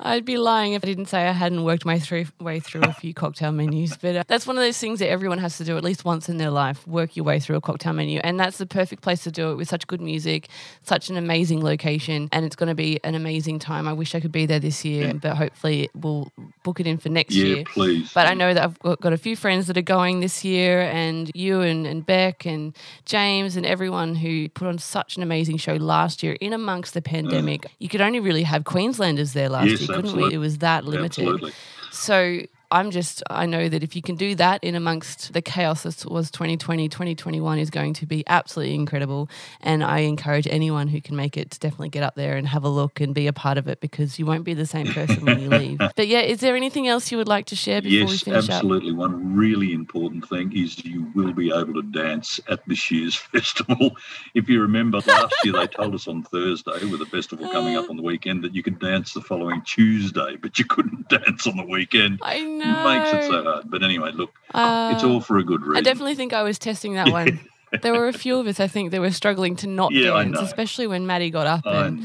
I'd 0.00 0.24
be 0.24 0.36
lying 0.36 0.74
if 0.74 0.84
I 0.84 0.86
didn't 0.86 1.06
say 1.06 1.26
I 1.26 1.32
hadn't 1.32 1.64
worked 1.64 1.84
my 1.84 1.98
through, 1.98 2.26
way 2.40 2.60
through 2.60 2.82
a 2.82 2.92
few 2.92 3.14
cocktail 3.14 3.52
menus. 3.52 3.96
But 3.96 4.16
uh, 4.16 4.24
that's 4.26 4.46
one 4.46 4.56
of 4.56 4.62
those 4.62 4.76
things 4.76 4.98
that 4.98 5.08
everyone 5.08 5.38
has 5.38 5.56
to 5.58 5.64
do 5.64 5.76
at 5.78 5.84
least 5.84 6.04
once 6.04 6.28
in 6.28 6.36
their 6.36 6.50
life 6.50 6.86
work 6.86 7.16
your 7.16 7.24
way 7.24 7.40
through 7.40 7.56
a 7.56 7.60
cocktail 7.60 7.92
menu. 7.94 8.20
And 8.22 8.38
that's 8.38 8.58
the 8.58 8.66
perfect 8.66 9.02
place 9.02 9.22
to 9.24 9.30
do 9.30 9.50
it 9.50 9.54
with 9.54 9.68
such 9.68 9.86
good 9.86 10.00
music, 10.00 10.48
such 10.82 11.08
an 11.08 11.16
amazing 11.16 11.62
location. 11.62 12.28
And 12.32 12.44
it's 12.44 12.56
going 12.56 12.68
to 12.68 12.74
be 12.74 13.00
an 13.04 13.14
amazing 13.14 13.60
time. 13.60 13.88
I 13.88 13.92
wish 13.94 14.14
I 14.14 14.20
could 14.20 14.32
be 14.32 14.44
there 14.46 14.60
this 14.60 14.84
year, 14.84 15.06
Yeah. 15.06 15.12
but 15.14 15.36
hopefully 15.36 15.88
we'll 15.94 16.30
book 16.64 16.80
it 16.80 16.86
in 16.86 16.98
for 16.98 17.08
next 17.08 17.34
Yeah, 17.34 17.44
year. 17.46 17.64
please. 17.72 18.12
But 18.12 18.26
I 18.26 18.34
know 18.34 18.52
that 18.52 18.62
I've 18.62 18.78
got, 18.80 19.00
got 19.00 19.12
a 19.14 19.18
few 19.18 19.36
friends 19.36 19.68
that 19.68 19.78
are 19.78 19.82
going 19.82 20.20
this 20.20 20.44
year, 20.44 20.82
and 20.82 21.30
you 21.34 21.60
and, 21.62 21.86
and 21.86 22.04
Beck 22.04 22.44
and 22.44 22.76
James 23.06 23.56
and 23.56 23.64
everyone 23.64 24.16
who 24.16 24.48
put 24.50 24.68
on 24.68 24.76
such 24.78 25.16
an 25.16 25.22
amazing 25.22 25.56
show 25.56 25.74
last 25.74 26.22
year 26.22 26.36
in 26.40 26.52
amongst 26.52 26.92
the 26.92 27.00
pandemic. 27.02 27.66
You 27.78 27.88
could 27.88 28.00
only 28.02 28.20
really 28.20 28.42
have 28.42 28.64
Queenslanders 28.64 29.23
there 29.32 29.48
last 29.48 29.68
Yes, 29.70 29.80
year, 29.80 29.88
couldn't 29.88 30.04
absolutely. 30.06 30.28
we? 30.30 30.34
It 30.34 30.38
was 30.38 30.58
that 30.58 30.84
limited. 30.84 31.24
Absolutely. 31.26 31.52
So 31.90 32.42
I'm 32.74 32.90
just, 32.90 33.22
I 33.30 33.46
know 33.46 33.68
that 33.68 33.84
if 33.84 33.94
you 33.94 34.02
can 34.02 34.16
do 34.16 34.34
that 34.34 34.62
in 34.64 34.74
amongst 34.74 35.32
the 35.32 35.40
chaos 35.40 35.84
that 35.84 36.10
was 36.10 36.28
2020, 36.32 36.88
2021 36.88 37.60
is 37.60 37.70
going 37.70 37.94
to 37.94 38.04
be 38.06 38.24
absolutely 38.26 38.74
incredible. 38.74 39.30
And 39.60 39.84
I 39.84 40.00
encourage 40.00 40.48
anyone 40.48 40.88
who 40.88 41.00
can 41.00 41.14
make 41.14 41.36
it 41.36 41.52
to 41.52 41.60
definitely 41.60 41.90
get 41.90 42.02
up 42.02 42.16
there 42.16 42.36
and 42.36 42.48
have 42.48 42.64
a 42.64 42.68
look 42.68 43.00
and 43.00 43.14
be 43.14 43.28
a 43.28 43.32
part 43.32 43.58
of 43.58 43.68
it 43.68 43.80
because 43.80 44.18
you 44.18 44.26
won't 44.26 44.42
be 44.42 44.54
the 44.54 44.66
same 44.66 44.92
person 44.92 45.24
when 45.24 45.38
you 45.38 45.50
leave. 45.50 45.80
But 45.96 46.08
yeah, 46.08 46.20
is 46.22 46.40
there 46.40 46.56
anything 46.56 46.88
else 46.88 47.12
you 47.12 47.18
would 47.18 47.28
like 47.28 47.46
to 47.46 47.56
share 47.56 47.80
before 47.80 48.08
we 48.08 48.14
Yes, 48.14 48.22
finish 48.22 48.48
up? 48.50 48.54
absolutely. 48.56 48.92
One 48.92 49.36
really 49.36 49.72
important 49.72 50.28
thing 50.28 50.52
is 50.56 50.84
you 50.84 51.06
will 51.14 51.32
be 51.32 51.52
able 51.52 51.74
to 51.74 51.82
dance 51.82 52.40
at 52.48 52.66
this 52.66 52.90
year's 52.90 53.14
festival. 53.32 53.96
If 54.34 54.48
you 54.48 54.60
remember 54.60 55.00
last 55.06 55.34
year, 55.44 55.52
they 55.52 55.68
told 55.68 55.94
us 55.94 56.08
on 56.08 56.24
Thursday, 56.24 56.84
with 56.84 56.98
the 56.98 57.06
festival 57.06 57.46
coming 57.48 57.76
up 57.76 57.88
on 57.90 57.96
the 57.96 58.02
weekend, 58.02 58.42
that 58.42 58.54
you 58.56 58.64
could 58.64 58.80
dance 58.80 59.12
the 59.12 59.20
following 59.20 59.62
Tuesday, 59.62 60.36
but 60.42 60.58
you 60.58 60.64
couldn't 60.64 61.08
dance 61.08 61.46
on 61.46 61.56
the 61.56 61.64
weekend. 61.66 62.18
I 62.22 62.40
know. 62.40 62.63
Makes 62.66 63.12
it 63.12 63.28
so 63.28 63.42
hard. 63.44 63.70
But 63.70 63.82
anyway, 63.82 64.10
look, 64.12 64.32
Uh, 64.52 64.90
it's 64.92 65.04
all 65.04 65.20
for 65.20 65.38
a 65.38 65.44
good 65.44 65.62
reason. 65.62 65.76
I 65.76 65.80
definitely 65.82 66.14
think 66.14 66.32
I 66.32 66.42
was 66.42 66.58
testing 66.58 66.94
that 66.94 67.10
one. 67.10 67.40
There 67.82 67.92
were 67.92 68.06
a 68.06 68.12
few 68.12 68.38
of 68.38 68.46
us, 68.46 68.60
I 68.60 68.68
think, 68.68 68.92
that 68.92 69.00
were 69.00 69.10
struggling 69.10 69.56
to 69.56 69.66
not 69.66 69.90
Yeah, 69.92 70.10
dance, 70.10 70.38
especially 70.40 70.86
when 70.86 71.08
Maddie 71.08 71.30
got 71.30 71.48
up. 71.48 71.66
And 71.66 72.00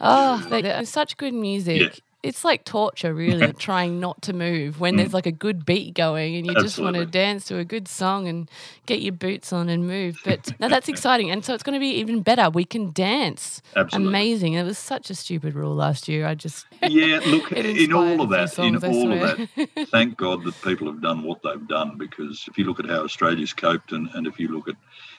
oh, 0.00 0.46
they, 0.48 0.62
they're 0.62 0.86
such 0.86 1.18
good 1.18 1.34
music. 1.34 2.00
It's 2.22 2.44
like 2.44 2.64
torture, 2.64 3.12
really, 3.12 3.52
trying 3.58 4.00
not 4.00 4.22
to 4.22 4.32
move 4.32 4.80
when 4.80 4.96
there's 4.96 5.12
like 5.12 5.26
a 5.26 5.32
good 5.32 5.66
beat 5.66 5.94
going 5.94 6.36
and 6.36 6.46
you 6.46 6.54
just 6.54 6.78
want 6.78 6.96
to 6.96 7.02
Mm. 7.02 7.10
Dance 7.10 7.44
to 7.46 7.58
a 7.58 7.64
good 7.64 7.88
song 7.88 8.28
and 8.28 8.48
get 8.86 9.02
your 9.02 9.12
boots 9.12 9.52
on 9.52 9.68
and 9.68 9.86
move. 9.86 10.18
But 10.24 10.58
no, 10.60 10.68
that's 10.68 10.88
exciting. 10.88 11.30
And 11.30 11.44
so 11.44 11.52
it's 11.52 11.62
going 11.62 11.74
to 11.74 11.80
be 11.80 11.90
even 11.94 12.22
better. 12.22 12.48
We 12.48 12.64
can 12.64 12.90
dance. 12.92 13.60
Absolutely. 13.76 14.08
Amazing. 14.08 14.52
It 14.54 14.62
was 14.62 14.78
such 14.78 15.10
a 15.10 15.14
stupid 15.14 15.54
rule 15.54 15.74
last 15.74 16.08
year. 16.08 16.26
I 16.26 16.34
just. 16.34 16.66
Yeah, 16.88 17.20
look, 17.26 17.52
in 17.52 17.92
all 17.92 18.20
of 18.20 18.30
that, 18.30 18.58
in 18.58 18.80
songs, 18.80 18.84
I 18.84 18.88
all 18.88 19.12
of 19.12 19.20
that, 19.20 19.88
thank 19.90 20.16
God 20.16 20.44
that 20.44 20.60
people 20.62 20.86
have 20.88 21.00
done 21.00 21.22
what 21.22 21.42
they've 21.42 21.66
done 21.68 21.96
because 21.96 22.44
if 22.48 22.58
you 22.58 22.64
look 22.64 22.80
at 22.80 22.86
how 22.86 23.02
Australia's 23.02 23.52
coped 23.52 23.92
and, 23.92 24.08
and 24.14 24.26
if 24.26 24.38
you 24.38 24.48
look 24.48 24.68
at 24.68 24.74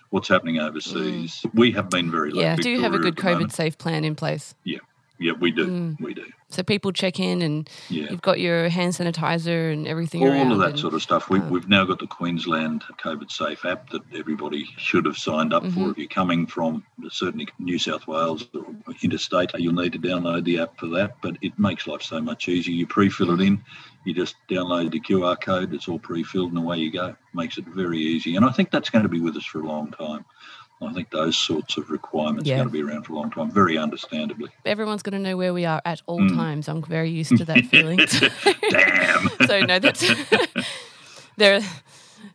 what's 0.10 0.28
happening 0.28 0.60
overseas, 0.60 1.44
we 1.54 1.72
have 1.72 1.90
been 1.90 2.12
very 2.12 2.30
lucky. 2.32 2.42
Mm. 2.42 2.44
yeah, 2.44 2.56
do 2.58 2.70
you 2.70 2.82
have 2.82 2.94
a 2.94 3.00
good 3.00 3.16
the 3.16 3.24
moment. 3.24 3.50
COVID 3.50 3.52
safe 3.54 3.78
plan 3.78 4.04
in 4.04 4.16
place? 4.16 4.54
Yeah, 4.64 4.80
yeah, 5.20 5.34
we 5.40 5.52
do. 5.52 5.68
Mm. 5.68 6.02
We 6.02 6.14
do. 6.14 6.26
So 6.50 6.62
people 6.62 6.92
check 6.92 7.20
in 7.20 7.42
and 7.42 7.68
Yeah. 7.90 8.08
you've 8.12 8.22
got 8.22 8.40
your 8.40 8.70
hand 8.70 8.94
sanitizer 8.94 9.74
and 9.74 9.88
everything 9.88 10.22
All 10.22 10.52
of 10.52 10.60
that 10.60 10.70
and- 10.72 10.80
sort 10.80 10.94
of 10.94 11.02
stuff. 11.02 11.28
We, 11.30 11.40
um, 11.40 11.50
we've 11.50 11.68
now 11.68 11.84
got 11.84 11.98
the 12.00 12.06
Queensland 12.08 12.84
COVID 13.04 13.32
Safe 13.32 13.66
app 13.66 13.90
that 13.90 14.02
everybody 14.14 14.68
should 14.78 15.06
have 15.06 15.18
signed 15.18 15.52
up 15.54 15.64
Mm-hmm. 15.64 15.84
for. 15.86 15.92
If 15.92 15.98
you're 15.98 16.08
coming 16.08 16.46
from 16.46 16.84
certainly 17.10 17.48
New 17.58 17.80
South 17.80 18.06
Wales 18.08 18.48
or 18.54 18.66
interstate, 19.02 19.52
you'll 19.58 19.74
need 19.74 19.94
to 19.94 20.00
download 20.00 20.44
the 20.44 20.60
app 20.60 20.78
for 20.80 20.88
that. 20.90 21.16
But 21.24 21.38
it 21.42 21.58
makes 21.58 21.88
life 21.88 22.04
so 22.04 22.22
much 22.22 22.48
easier. 22.48 22.76
You 22.76 22.86
pre-fill 22.86 23.32
it 23.32 23.42
in, 23.42 23.64
you 24.06 24.14
just 24.14 24.36
download 24.48 24.92
the 24.92 25.00
QR 25.00 25.36
code. 25.40 25.74
It's 25.74 25.88
all 25.88 26.00
pre-filled, 26.00 26.50
and 26.50 26.58
away 26.60 26.78
you 26.78 26.92
go. 26.92 27.16
Makes 27.34 27.58
it 27.58 27.66
very 27.66 27.98
easy. 28.00 28.36
And 28.36 28.46
I 28.46 28.52
think 28.52 28.70
that's 28.70 28.92
going 28.92 29.04
to 29.04 29.10
be 29.10 29.22
with 29.22 29.38
us 29.38 29.46
for 29.46 29.62
a 29.62 29.66
long 29.68 29.90
time. 29.92 30.24
I 30.82 30.92
think 30.92 31.10
those 31.12 31.38
sorts 31.38 31.78
of 31.78 31.90
requirements 31.90 32.48
Yeah. 32.48 32.56
are 32.56 32.58
going 32.58 32.68
to 32.68 32.74
be 32.74 32.82
around 32.82 33.04
for 33.04 33.14
a 33.14 33.16
long 33.16 33.32
time, 33.32 33.50
very 33.52 33.78
understandably. 33.78 34.50
Everyone's 34.66 35.02
going 35.02 35.14
to 35.14 35.30
know 35.30 35.38
where 35.38 35.54
we 35.54 35.66
are 35.66 35.82
at 35.86 36.02
all 36.08 36.20
Mm. 36.20 36.36
times. 36.36 36.68
I'm 36.68 36.82
very 36.84 37.10
used 37.10 37.38
to 37.38 37.46
that 37.46 37.66
feeling. 37.72 38.00
Damn. 38.70 39.30
so 39.48 39.62
no, 39.62 39.80
that's 39.80 40.04
there. 41.38 41.62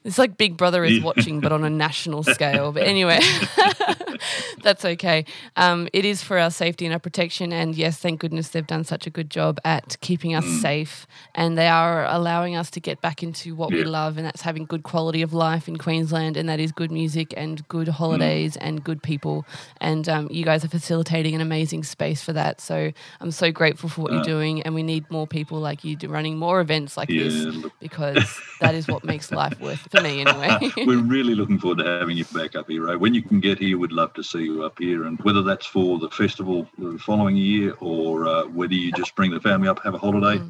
It's 0.08 0.18
like 0.18 0.38
Big 0.38 0.56
Brother 0.56 0.84
is 0.84 1.02
watching, 1.02 1.40
but 1.40 1.52
on 1.52 1.64
a 1.64 1.70
national 1.70 2.22
scale. 2.22 2.72
But 2.72 2.84
anyway, 2.84 3.20
that's 4.62 4.84
okay. 4.84 5.24
Um, 5.56 5.88
it 5.92 6.04
is 6.04 6.22
for 6.22 6.38
our 6.38 6.50
safety 6.50 6.86
and 6.86 6.92
our 6.92 6.98
protection. 6.98 7.52
And 7.52 7.74
yes, 7.74 7.98
thank 7.98 8.20
goodness 8.20 8.48
they've 8.48 8.66
done 8.66 8.84
such 8.84 9.06
a 9.06 9.10
good 9.10 9.30
job 9.30 9.58
at 9.64 9.96
keeping 10.00 10.34
us 10.34 10.44
Mm. 10.44 10.60
safe. 10.62 11.06
And 11.34 11.58
they 11.58 11.68
are 11.68 12.06
allowing 12.06 12.56
us 12.56 12.70
to 12.70 12.80
get 12.80 13.00
back 13.02 13.22
into 13.22 13.54
what 13.54 13.70
we 13.70 13.84
love, 13.84 14.16
and 14.16 14.24
that's 14.26 14.40
having 14.42 14.64
good 14.64 14.82
quality 14.82 15.20
of 15.22 15.32
life 15.34 15.68
in 15.68 15.76
Queensland. 15.76 16.36
And 16.36 16.48
that 16.48 16.58
is 16.60 16.72
good 16.72 16.90
music 16.90 17.34
and 17.36 17.66
good 17.68 17.88
holidays 17.88 18.54
Mm. 18.56 18.66
and 18.66 18.84
good 18.84 19.02
people. 19.02 19.44
And 19.80 20.08
um, 20.08 20.28
you 20.30 20.44
guys 20.44 20.64
are 20.64 20.68
facilitating 20.68 21.34
an 21.34 21.40
amazing 21.40 21.84
space 21.84 22.22
for 22.22 22.32
that. 22.32 22.60
So 22.60 22.92
I'm 23.20 23.30
so 23.30 23.52
grateful 23.52 23.88
for 23.88 24.00
what 24.02 24.12
you're 24.12 24.20
Uh. 24.20 24.24
doing. 24.24 24.62
And 24.62 24.74
we 24.74 24.82
need 24.82 25.10
more 25.10 25.26
people 25.26 25.58
like 25.60 25.84
you 25.84 25.96
running 26.08 26.38
more 26.38 26.60
events 26.60 26.96
like 26.96 27.10
Yeah, 27.10 27.24
this 27.24 27.56
because 27.80 28.40
that 28.60 28.74
is 28.74 28.88
what 28.88 29.04
makes 29.04 29.30
life 29.32 29.58
worth 29.60 29.86
for 29.98 30.04
me 30.04 30.20
anyway. 30.20 30.72
We're 30.86 31.02
really 31.02 31.34
looking 31.34 31.58
forward 31.58 31.78
to 31.78 31.84
having 31.84 32.16
you 32.16 32.24
back 32.26 32.56
up 32.56 32.68
here. 32.68 32.96
When 32.98 33.14
you 33.14 33.22
can 33.22 33.40
get 33.40 33.58
here, 33.58 33.78
we'd 33.78 33.92
love 33.92 34.14
to 34.14 34.22
see 34.22 34.44
you 34.44 34.64
up 34.64 34.78
here. 34.78 35.04
And 35.04 35.18
whether 35.20 35.42
that's 35.42 35.66
for 35.66 35.98
the 35.98 36.10
festival 36.10 36.68
the 36.78 36.98
following 36.98 37.36
year 37.36 37.74
or 37.80 38.26
uh, 38.26 38.44
whether 38.46 38.74
you 38.74 38.92
just 38.92 39.14
bring 39.14 39.30
the 39.30 39.40
family 39.40 39.68
up, 39.68 39.82
have 39.84 39.94
a 39.94 39.98
holiday, 39.98 40.42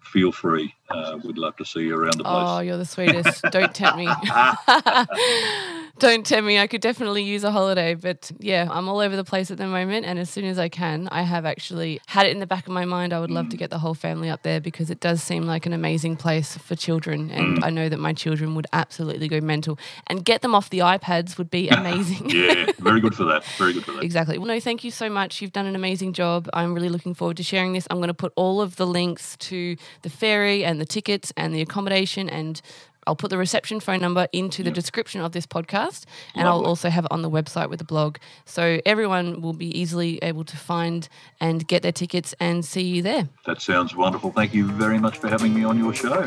feel 0.00 0.32
free. 0.32 0.74
Uh, 0.90 1.18
we'd 1.24 1.38
love 1.38 1.56
to 1.56 1.64
see 1.64 1.80
you 1.80 1.96
around 1.96 2.18
the 2.18 2.24
place. 2.24 2.34
oh, 2.36 2.60
you're 2.60 2.76
the 2.76 2.84
sweetest. 2.84 3.42
Don't 3.50 3.74
tempt 3.74 3.98
me. 3.98 4.08
Don't 5.98 6.26
tempt 6.26 6.46
me. 6.46 6.58
I 6.58 6.66
could 6.66 6.80
definitely 6.80 7.22
use 7.22 7.44
a 7.44 7.52
holiday, 7.52 7.94
but 7.94 8.32
yeah, 8.40 8.66
I'm 8.70 8.88
all 8.88 8.98
over 8.98 9.14
the 9.14 9.24
place 9.24 9.50
at 9.52 9.58
the 9.58 9.66
moment. 9.66 10.04
And 10.06 10.18
as 10.18 10.28
soon 10.28 10.44
as 10.44 10.58
I 10.58 10.68
can, 10.68 11.08
I 11.12 11.22
have 11.22 11.46
actually 11.46 12.00
had 12.06 12.26
it 12.26 12.30
in 12.30 12.40
the 12.40 12.46
back 12.46 12.66
of 12.66 12.72
my 12.72 12.84
mind. 12.84 13.12
I 13.12 13.20
would 13.20 13.30
love 13.30 13.48
to 13.50 13.56
get 13.56 13.70
the 13.70 13.78
whole 13.78 13.94
family 13.94 14.28
up 14.28 14.42
there 14.42 14.60
because 14.60 14.90
it 14.90 14.98
does 14.98 15.22
seem 15.22 15.44
like 15.44 15.66
an 15.66 15.72
amazing 15.72 16.16
place 16.16 16.56
for 16.56 16.74
children. 16.74 17.30
And 17.30 17.64
I 17.64 17.70
know 17.70 17.88
that 17.88 18.00
my 18.00 18.12
children 18.12 18.56
would 18.56 18.66
absolutely 18.72 19.28
go 19.28 19.40
mental. 19.40 19.78
And 20.08 20.24
get 20.24 20.42
them 20.42 20.54
off 20.54 20.68
the 20.70 20.80
iPads 20.80 21.38
would 21.38 21.50
be 21.50 21.68
amazing. 21.70 22.28
yeah, 22.28 22.66
very 22.78 23.00
good 23.00 23.14
for 23.14 23.24
that. 23.24 23.44
Very 23.56 23.74
good 23.74 23.84
for 23.84 23.92
that. 23.92 24.02
Exactly. 24.02 24.36
Well, 24.36 24.48
no, 24.48 24.58
thank 24.58 24.82
you 24.82 24.90
so 24.90 25.08
much. 25.08 25.40
You've 25.40 25.52
done 25.52 25.66
an 25.66 25.76
amazing 25.76 26.12
job. 26.12 26.50
I'm 26.52 26.74
really 26.74 26.88
looking 26.88 27.14
forward 27.14 27.36
to 27.36 27.44
sharing 27.44 27.72
this. 27.72 27.86
I'm 27.90 27.98
going 27.98 28.08
to 28.08 28.14
put 28.14 28.32
all 28.34 28.60
of 28.60 28.76
the 28.76 28.86
links 28.86 29.36
to 29.36 29.76
the 30.02 30.10
ferry 30.10 30.64
and 30.64 30.80
the 30.80 30.86
tickets 30.86 31.32
and 31.36 31.54
the 31.54 31.60
accommodation 31.60 32.28
and 32.28 32.60
I'll 33.06 33.16
put 33.16 33.30
the 33.30 33.38
reception 33.38 33.80
phone 33.80 34.00
number 34.00 34.28
into 34.32 34.62
the 34.62 34.70
description 34.70 35.20
of 35.20 35.32
this 35.32 35.46
podcast 35.46 36.04
and 36.34 36.48
I'll 36.48 36.64
also 36.64 36.88
have 36.88 37.04
it 37.04 37.12
on 37.12 37.22
the 37.22 37.30
website 37.30 37.70
with 37.70 37.78
the 37.78 37.84
blog. 37.84 38.18
So 38.44 38.80
everyone 38.86 39.40
will 39.40 39.52
be 39.52 39.78
easily 39.78 40.18
able 40.22 40.44
to 40.44 40.56
find 40.56 41.08
and 41.40 41.66
get 41.66 41.82
their 41.82 41.92
tickets 41.92 42.34
and 42.40 42.64
see 42.64 42.82
you 42.82 43.02
there. 43.02 43.28
That 43.46 43.60
sounds 43.60 43.94
wonderful. 43.94 44.32
Thank 44.32 44.54
you 44.54 44.70
very 44.70 44.98
much 44.98 45.18
for 45.18 45.28
having 45.28 45.54
me 45.54 45.64
on 45.64 45.78
your 45.78 45.94
show. 45.94 46.26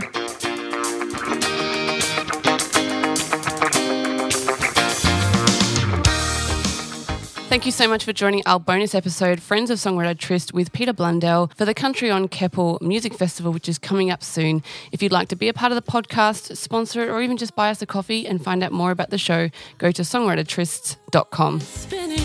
Thank 7.50 7.66
you 7.66 7.72
so 7.72 7.88
much 7.88 8.04
for 8.04 8.12
joining 8.12 8.44
our 8.46 8.60
bonus 8.60 8.94
episode, 8.94 9.42
Friends 9.42 9.70
of 9.70 9.80
Songwriter 9.80 10.18
Tryst 10.18 10.54
with 10.54 10.74
Peter 10.74 10.92
Blundell 10.92 11.50
for 11.56 11.64
the 11.64 11.74
Country 11.74 12.12
on 12.12 12.28
Keppel 12.28 12.78
Music 12.82 13.14
Festival, 13.14 13.54
which 13.54 13.70
is 13.70 13.78
coming 13.80 14.12
up 14.12 14.22
soon. 14.22 14.62
If 14.92 15.02
you'd 15.02 15.14
like 15.14 15.30
to 15.30 15.38
be 15.38 15.48
a 15.48 15.54
part 15.54 15.72
of 15.72 15.78
the 15.78 15.92
podcast, 15.92 16.58
sponsor 16.58 17.04
it, 17.04 17.10
or 17.10 17.22
even 17.22 17.38
just 17.38 17.56
buy 17.56 17.70
us 17.70 17.82
a 17.82 17.86
coffee 17.86 18.28
and 18.28 18.44
find 18.44 18.64
out 18.64 18.74
more 18.74 18.92
about 18.92 19.12
the 19.12 19.18
show, 19.18 19.50
go 19.78 19.92
to 19.92 20.02
songwritertриsts.com. 20.02 21.62
spinning, 21.62 22.20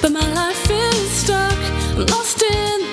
but 0.00 0.12
my 0.12 0.32
life 0.32 0.70
is 0.70 1.10
stuck. 1.10 1.58
Lost 2.10 2.42
in 2.42 2.87